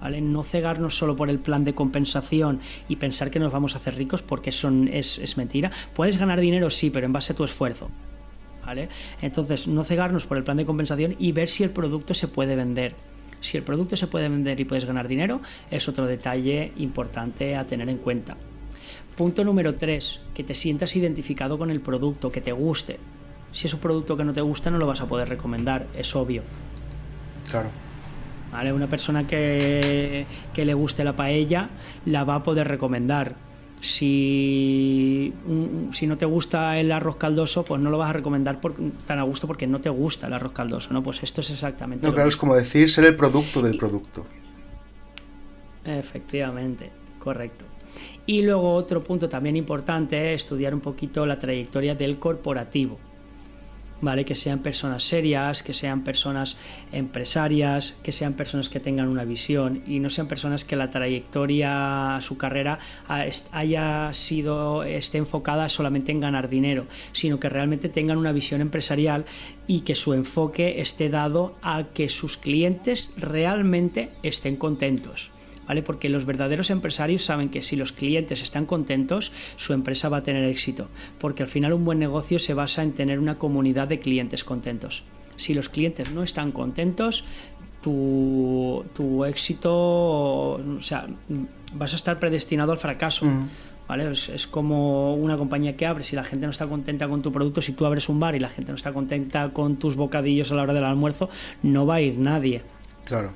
¿Vale? 0.00 0.20
No 0.20 0.42
cegarnos 0.42 0.96
solo 0.96 1.14
por 1.14 1.28
el 1.28 1.38
plan 1.38 1.64
de 1.64 1.74
compensación 1.74 2.60
y 2.88 2.96
pensar 2.96 3.30
que 3.30 3.38
nos 3.38 3.52
vamos 3.52 3.74
a 3.74 3.78
hacer 3.78 3.96
ricos 3.96 4.22
porque 4.22 4.50
son, 4.50 4.88
es, 4.88 5.18
es 5.18 5.36
mentira. 5.36 5.70
Puedes 5.94 6.16
ganar 6.16 6.40
dinero, 6.40 6.70
sí, 6.70 6.88
pero 6.90 7.06
en 7.06 7.12
base 7.12 7.32
a 7.32 7.36
tu 7.36 7.44
esfuerzo. 7.44 7.90
¿Vale? 8.64 8.88
Entonces, 9.20 9.66
no 9.66 9.84
cegarnos 9.84 10.26
por 10.26 10.36
el 10.36 10.44
plan 10.44 10.56
de 10.56 10.64
compensación 10.64 11.16
y 11.18 11.32
ver 11.32 11.48
si 11.48 11.64
el 11.64 11.70
producto 11.70 12.14
se 12.14 12.28
puede 12.28 12.56
vender. 12.56 12.94
Si 13.40 13.56
el 13.56 13.62
producto 13.62 13.96
se 13.96 14.06
puede 14.06 14.28
vender 14.28 14.60
y 14.60 14.64
puedes 14.64 14.84
ganar 14.84 15.08
dinero, 15.08 15.40
es 15.70 15.88
otro 15.88 16.06
detalle 16.06 16.72
importante 16.76 17.56
a 17.56 17.66
tener 17.66 17.88
en 17.88 17.98
cuenta. 17.98 18.36
Punto 19.16 19.44
número 19.44 19.74
3, 19.74 20.20
que 20.34 20.44
te 20.44 20.54
sientas 20.54 20.96
identificado 20.96 21.58
con 21.58 21.70
el 21.70 21.80
producto, 21.80 22.30
que 22.30 22.40
te 22.40 22.52
guste. 22.52 22.98
Si 23.52 23.66
es 23.66 23.74
un 23.74 23.80
producto 23.80 24.16
que 24.16 24.24
no 24.24 24.32
te 24.32 24.40
gusta, 24.40 24.70
no 24.70 24.78
lo 24.78 24.86
vas 24.86 25.00
a 25.00 25.08
poder 25.08 25.28
recomendar, 25.28 25.86
es 25.96 26.14
obvio. 26.14 26.42
Claro. 27.50 27.70
¿Vale? 28.50 28.72
Una 28.72 28.88
persona 28.88 29.26
que, 29.26 30.26
le 30.54 30.74
guste 30.74 31.04
la 31.04 31.14
paella 31.14 31.70
la 32.06 32.24
va 32.24 32.36
a 32.36 32.42
poder 32.42 32.68
recomendar. 32.68 33.34
Si, 33.80 35.32
si 35.92 36.06
no 36.06 36.18
te 36.18 36.26
gusta 36.26 36.78
el 36.78 36.92
arroz 36.92 37.16
caldoso, 37.16 37.64
pues 37.64 37.80
no 37.80 37.88
lo 37.88 37.96
vas 37.96 38.10
a 38.10 38.12
recomendar 38.12 38.60
por, 38.60 38.74
tan 39.06 39.18
a 39.18 39.22
gusto 39.22 39.46
porque 39.46 39.66
no 39.66 39.80
te 39.80 39.88
gusta 39.88 40.26
el 40.26 40.34
arroz 40.34 40.52
caldoso, 40.52 40.92
¿no? 40.92 41.02
Pues 41.02 41.22
esto 41.22 41.40
es 41.40 41.50
exactamente. 41.50 42.06
No, 42.06 42.12
claro, 42.12 42.28
es 42.28 42.36
como 42.36 42.54
decir 42.54 42.90
ser 42.90 43.04
el 43.04 43.16
producto 43.16 43.62
del 43.62 43.78
producto. 43.78 44.26
Efectivamente, 45.84 46.90
correcto. 47.18 47.64
Y 48.26 48.42
luego 48.42 48.74
otro 48.74 49.02
punto 49.02 49.28
también 49.28 49.56
importante 49.56 50.34
es 50.34 50.42
estudiar 50.42 50.74
un 50.74 50.80
poquito 50.80 51.24
la 51.24 51.38
trayectoria 51.38 51.94
del 51.94 52.18
corporativo. 52.18 52.98
¿Vale? 54.00 54.24
Que 54.24 54.34
sean 54.34 54.60
personas 54.60 55.02
serias, 55.02 55.62
que 55.62 55.74
sean 55.74 56.04
personas 56.04 56.56
empresarias, 56.92 57.94
que 58.02 58.12
sean 58.12 58.34
personas 58.34 58.68
que 58.68 58.80
tengan 58.80 59.08
una 59.08 59.24
visión 59.24 59.82
y 59.86 60.00
no 60.00 60.10
sean 60.10 60.28
personas 60.28 60.64
que 60.64 60.76
la 60.76 60.90
trayectoria, 60.90 62.18
su 62.20 62.36
carrera 62.36 62.78
haya 63.52 64.12
sido, 64.12 64.82
esté 64.84 65.18
enfocada 65.18 65.68
solamente 65.68 66.12
en 66.12 66.20
ganar 66.20 66.48
dinero, 66.48 66.86
sino 67.12 67.40
que 67.40 67.48
realmente 67.48 67.88
tengan 67.88 68.18
una 68.18 68.32
visión 68.32 68.60
empresarial 68.60 69.24
y 69.66 69.80
que 69.80 69.94
su 69.94 70.14
enfoque 70.14 70.80
esté 70.80 71.08
dado 71.08 71.56
a 71.62 71.84
que 71.94 72.08
sus 72.08 72.36
clientes 72.36 73.10
realmente 73.16 74.10
estén 74.22 74.56
contentos. 74.56 75.30
¿Vale? 75.70 75.84
Porque 75.84 76.08
los 76.08 76.26
verdaderos 76.26 76.70
empresarios 76.70 77.22
saben 77.22 77.48
que 77.48 77.62
si 77.62 77.76
los 77.76 77.92
clientes 77.92 78.42
están 78.42 78.66
contentos, 78.66 79.30
su 79.54 79.72
empresa 79.72 80.08
va 80.08 80.16
a 80.16 80.22
tener 80.24 80.42
éxito, 80.42 80.88
porque 81.20 81.44
al 81.44 81.48
final 81.48 81.72
un 81.74 81.84
buen 81.84 82.00
negocio 82.00 82.40
se 82.40 82.54
basa 82.54 82.82
en 82.82 82.90
tener 82.90 83.20
una 83.20 83.38
comunidad 83.38 83.86
de 83.86 84.00
clientes 84.00 84.42
contentos. 84.42 85.04
Si 85.36 85.54
los 85.54 85.68
clientes 85.68 86.10
no 86.10 86.24
están 86.24 86.50
contentos, 86.50 87.22
tu, 87.82 88.84
tu 88.94 89.24
éxito, 89.24 89.70
o 89.72 90.82
sea, 90.82 91.06
vas 91.74 91.92
a 91.92 91.96
estar 91.96 92.18
predestinado 92.18 92.72
al 92.72 92.78
fracaso. 92.78 93.26
¿Vale? 93.86 94.10
Es, 94.10 94.28
es, 94.28 94.48
como 94.48 95.14
una 95.14 95.36
compañía 95.36 95.76
que 95.76 95.86
abre, 95.86 96.02
si 96.02 96.16
la 96.16 96.24
gente 96.24 96.46
no 96.46 96.52
está 96.52 96.66
contenta 96.66 97.08
con 97.08 97.22
tu 97.22 97.30
producto, 97.30 97.62
si 97.62 97.74
tú 97.74 97.86
abres 97.86 98.08
un 98.08 98.18
bar 98.18 98.34
y 98.34 98.40
la 98.40 98.48
gente 98.48 98.72
no 98.72 98.76
está 98.76 98.92
contenta 98.92 99.50
con 99.52 99.76
tus 99.76 99.94
bocadillos 99.94 100.50
a 100.50 100.56
la 100.56 100.62
hora 100.62 100.74
del 100.74 100.84
almuerzo, 100.84 101.30
no 101.62 101.86
va 101.86 101.96
a 101.96 102.00
ir 102.00 102.18
nadie. 102.18 102.62
Claro. 103.04 103.34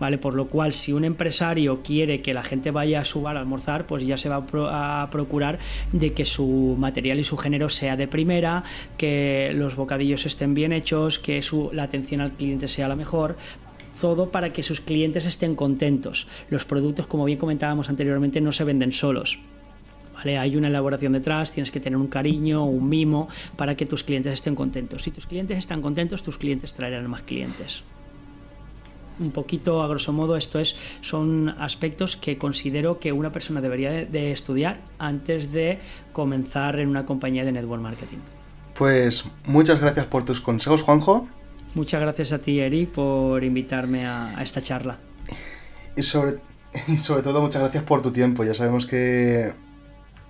¿Vale? 0.00 0.18
Por 0.18 0.34
lo 0.34 0.46
cual, 0.46 0.72
si 0.72 0.92
un 0.92 1.04
empresario 1.04 1.82
quiere 1.82 2.22
que 2.22 2.32
la 2.32 2.42
gente 2.42 2.70
vaya 2.70 3.00
a 3.00 3.04
su 3.04 3.22
bar 3.22 3.36
a 3.36 3.40
almorzar, 3.40 3.86
pues 3.86 4.06
ya 4.06 4.16
se 4.16 4.28
va 4.28 4.36
a, 4.36 4.46
pro 4.46 4.68
a, 4.68 5.08
procurar 5.10 5.58
de 5.92 6.12
que 6.12 6.24
su 6.24 6.76
material 6.78 7.18
y 7.18 7.24
su 7.24 7.36
género 7.36 7.68
sea 7.68 7.96
de 7.96 8.06
primera, 8.06 8.62
que 8.96 9.52
los 9.54 9.74
bocadillos 9.74 10.24
estén 10.26 10.54
bien 10.54 10.72
hechos, 10.72 11.18
que 11.18 11.42
su, 11.42 11.70
la 11.72 11.82
atención 11.82 12.20
al 12.20 12.32
cliente 12.32 12.68
sea 12.68 12.86
la 12.86 12.96
mejor, 12.96 13.36
todo 14.00 14.30
para 14.30 14.52
que 14.52 14.62
sus 14.62 14.80
clientes 14.80 15.26
estén 15.26 15.56
contentos. 15.56 16.26
Los 16.50 16.64
productos, 16.64 17.06
como 17.06 17.24
bien 17.24 17.38
comentábamos 17.38 17.88
anteriormente, 17.88 18.40
no 18.40 18.52
se 18.52 18.64
venden 18.64 18.92
solos. 18.92 19.38
¿Vale? 20.14 20.36
Hay 20.36 20.56
una 20.56 20.66
elaboración 20.66 21.12
detrás, 21.12 21.52
tienes 21.52 21.70
que 21.70 21.78
tener 21.78 21.96
un 21.96 22.08
cariño, 22.08 22.64
un 22.64 22.88
mimo 22.88 23.28
para 23.56 23.76
que 23.76 23.86
tus 23.86 24.02
clientes 24.02 24.32
estén 24.32 24.56
contentos. 24.56 25.02
Si 25.02 25.12
tus 25.12 25.26
clientes 25.26 25.56
están 25.58 25.80
contentos, 25.80 26.22
tus 26.22 26.38
clientes 26.38 26.74
traerán 26.74 27.08
más 27.08 27.22
clientes. 27.22 27.84
Un 29.20 29.32
poquito, 29.32 29.82
a 29.82 29.88
grosso 29.88 30.12
modo, 30.12 30.36
esto 30.36 30.60
es, 30.60 30.76
son 31.00 31.48
aspectos 31.58 32.16
que 32.16 32.38
considero 32.38 33.00
que 33.00 33.10
una 33.10 33.32
persona 33.32 33.60
debería 33.60 33.90
de, 33.90 34.06
de 34.06 34.30
estudiar 34.30 34.78
antes 34.98 35.52
de 35.52 35.80
comenzar 36.12 36.78
en 36.78 36.88
una 36.88 37.04
compañía 37.04 37.44
de 37.44 37.50
network 37.52 37.82
marketing. 37.82 38.18
Pues 38.74 39.24
muchas 39.46 39.80
gracias 39.80 40.06
por 40.06 40.24
tus 40.24 40.40
consejos, 40.40 40.82
Juanjo. 40.82 41.26
Muchas 41.74 42.00
gracias 42.00 42.32
a 42.32 42.38
ti, 42.38 42.60
Eri, 42.60 42.86
por 42.86 43.42
invitarme 43.42 44.06
a, 44.06 44.38
a 44.38 44.42
esta 44.42 44.62
charla. 44.62 44.98
Y 45.96 46.02
sobre, 46.04 46.36
y 46.86 46.96
sobre 46.96 47.22
todo, 47.22 47.40
muchas 47.40 47.60
gracias 47.60 47.82
por 47.82 48.02
tu 48.02 48.12
tiempo. 48.12 48.44
Ya 48.44 48.54
sabemos 48.54 48.86
que, 48.86 49.52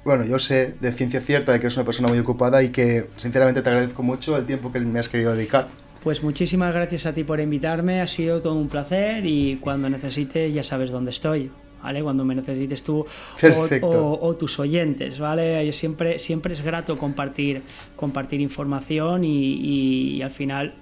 bueno, 0.03 0.25
yo 0.25 0.39
sé 0.39 0.75
de 0.81 0.93
ciencia 0.93 1.21
cierta 1.21 1.53
de 1.53 1.61
que 1.61 1.67
eres 1.67 1.77
una 1.77 1.85
persona 1.85 2.09
muy 2.09 2.19
ocupada 2.19 2.63
y 2.63 2.71
que, 2.71 3.11
sinceramente, 3.19 3.61
te 3.61 3.69
agradezco 3.69 4.03
mucho 4.03 4.37
el 4.39 4.47
tiempo 4.47 4.73
que 4.73 4.81
me 4.81 4.99
has 4.99 5.11
querido 5.11 5.35
dedicar. 5.35 5.69
Pues 6.03 6.23
muchísimas 6.23 6.75
gracias 6.75 7.07
a 7.07 7.13
ti 7.13 7.25
por 7.25 7.41
invitarme, 7.41 8.01
ha 8.01 8.07
sido 8.07 8.41
todo 8.41 8.55
un 8.55 8.69
placer 8.69 9.27
y 9.27 9.57
cuando 9.57 9.91
necesites 9.91 10.53
ya 10.55 10.63
sabes 10.63 10.91
dónde 10.91 11.11
estoy. 11.11 11.51
¿Vale? 11.83 12.03
Cuando 12.03 12.25
me 12.25 12.35
necesites 12.35 12.83
tú 12.83 13.07
o, 13.41 13.87
o, 13.87 14.27
o, 14.27 14.37
tus 14.37 14.59
oyentes, 14.59 15.21
¿vale? 15.21 15.73
Siempre, 15.73 16.19
siempre 16.19 16.53
es 16.53 16.63
grato 16.63 16.99
compartir, 16.99 17.63
compartir 17.95 18.41
información 18.41 19.23
y, 19.23 19.55
y, 19.55 20.17
y 20.17 20.23
al 20.23 20.33
final 20.33 20.75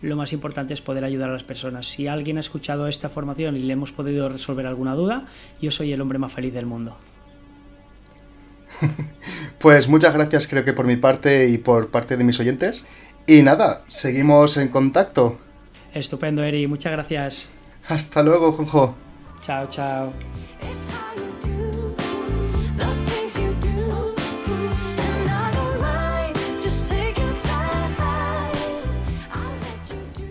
lo 0.00 0.16
más 0.16 0.32
importante 0.32 0.74
es 0.74 0.80
poder 0.80 1.04
ayudar 1.04 1.30
a 1.30 1.32
las 1.32 1.44
personas. 1.44 1.88
Si 1.88 2.06
alguien 2.06 2.36
ha 2.36 2.40
escuchado 2.40 2.86
esta 2.86 3.08
formación 3.08 3.56
y 3.56 3.60
le 3.60 3.72
hemos 3.72 3.90
podido 3.90 4.28
resolver 4.28 4.66
alguna 4.66 4.94
duda, 4.94 5.24
yo 5.60 5.70
soy 5.70 5.92
el 5.92 6.00
hombre 6.00 6.18
más 6.18 6.32
feliz 6.32 6.54
del 6.54 6.66
mundo. 6.66 6.96
Pues 9.58 9.88
muchas 9.88 10.12
gracias 10.12 10.46
creo 10.46 10.62
que 10.62 10.74
por 10.74 10.86
mi 10.86 10.96
parte 10.96 11.48
y 11.48 11.56
por 11.56 11.88
parte 11.88 12.18
de 12.18 12.24
mis 12.24 12.38
oyentes. 12.38 12.84
Y 13.26 13.42
nada, 13.42 13.82
seguimos 13.88 14.56
en 14.58 14.68
contacto. 14.68 15.38
Estupendo, 15.94 16.42
Eri. 16.42 16.66
Muchas 16.66 16.92
gracias. 16.92 17.48
Hasta 17.88 18.22
luego, 18.22 18.52
Juanjo. 18.52 18.94
Chao, 19.40 19.66
chao. 19.68 20.12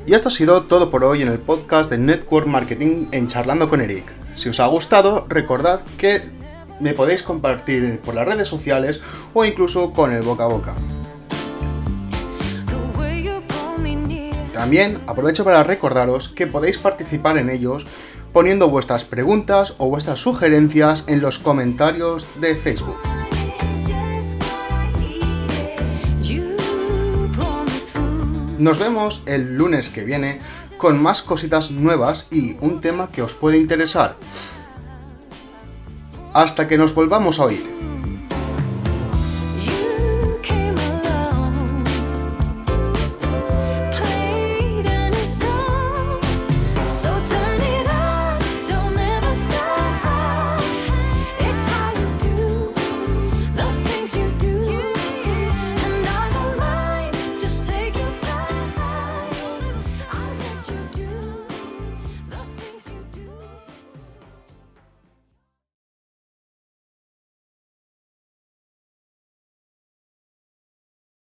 Y 0.06 0.13
esto 0.13 0.27
ha 0.27 0.32
sido 0.32 0.63
todo 0.63 0.91
por 0.91 1.03
hoy 1.06 1.21
en 1.21 1.29
el 1.29 1.39
podcast 1.39 1.89
de 1.89 1.97
Network 1.97 2.45
Marketing 2.45 3.08
en 3.12 3.27
Charlando 3.27 3.69
con 3.69 3.82
Eric. 3.82 4.03
Si 4.36 4.49
os 4.49 4.60
ha 4.60 4.67
gustado, 4.67 5.25
recordad 5.29 5.82
que 5.97 6.21
me 6.79 6.93
podéis 6.93 7.23
compartir 7.23 7.99
por 8.01 8.13
las 8.13 8.27
redes 8.27 8.47
sociales 8.47 8.99
o 9.34 9.45
incluso 9.45 9.93
con 9.93 10.12
el 10.12 10.21
boca 10.21 10.43
a 10.43 10.47
boca. 10.47 10.75
También 14.63 15.02
aprovecho 15.08 15.43
para 15.43 15.62
recordaros 15.65 16.30
que 16.30 16.47
podéis 16.47 16.78
participar 16.78 17.38
en 17.38 17.49
ellos 17.49 17.86
poniendo 18.32 18.69
vuestras 18.69 19.04
preguntas 19.04 19.73
o 19.78 19.89
vuestras 19.89 20.21
sugerencias 20.21 21.04
en 21.08 21.19
los 21.19 21.38
comentarios 21.38 22.30
de 22.39 22.56
Facebook. 22.56 22.95
Nos 28.58 28.80
vemos 28.80 29.21
el 29.26 29.58
lunes 29.58 29.89
que 29.89 30.06
viene 30.06 30.39
con 30.78 31.04
más 31.04 31.23
cositas 31.23 31.69
nuevas 31.69 32.30
y 32.32 32.56
un 32.62 32.80
tema 32.80 33.12
que 33.12 33.21
os 33.21 33.36
puede 33.36 33.58
interesar. 33.58 34.15
Hasta 36.34 36.69
que 36.69 36.78
nos 36.78 36.95
volvamos 36.95 37.38
a 37.38 37.43
oír. 37.43 37.92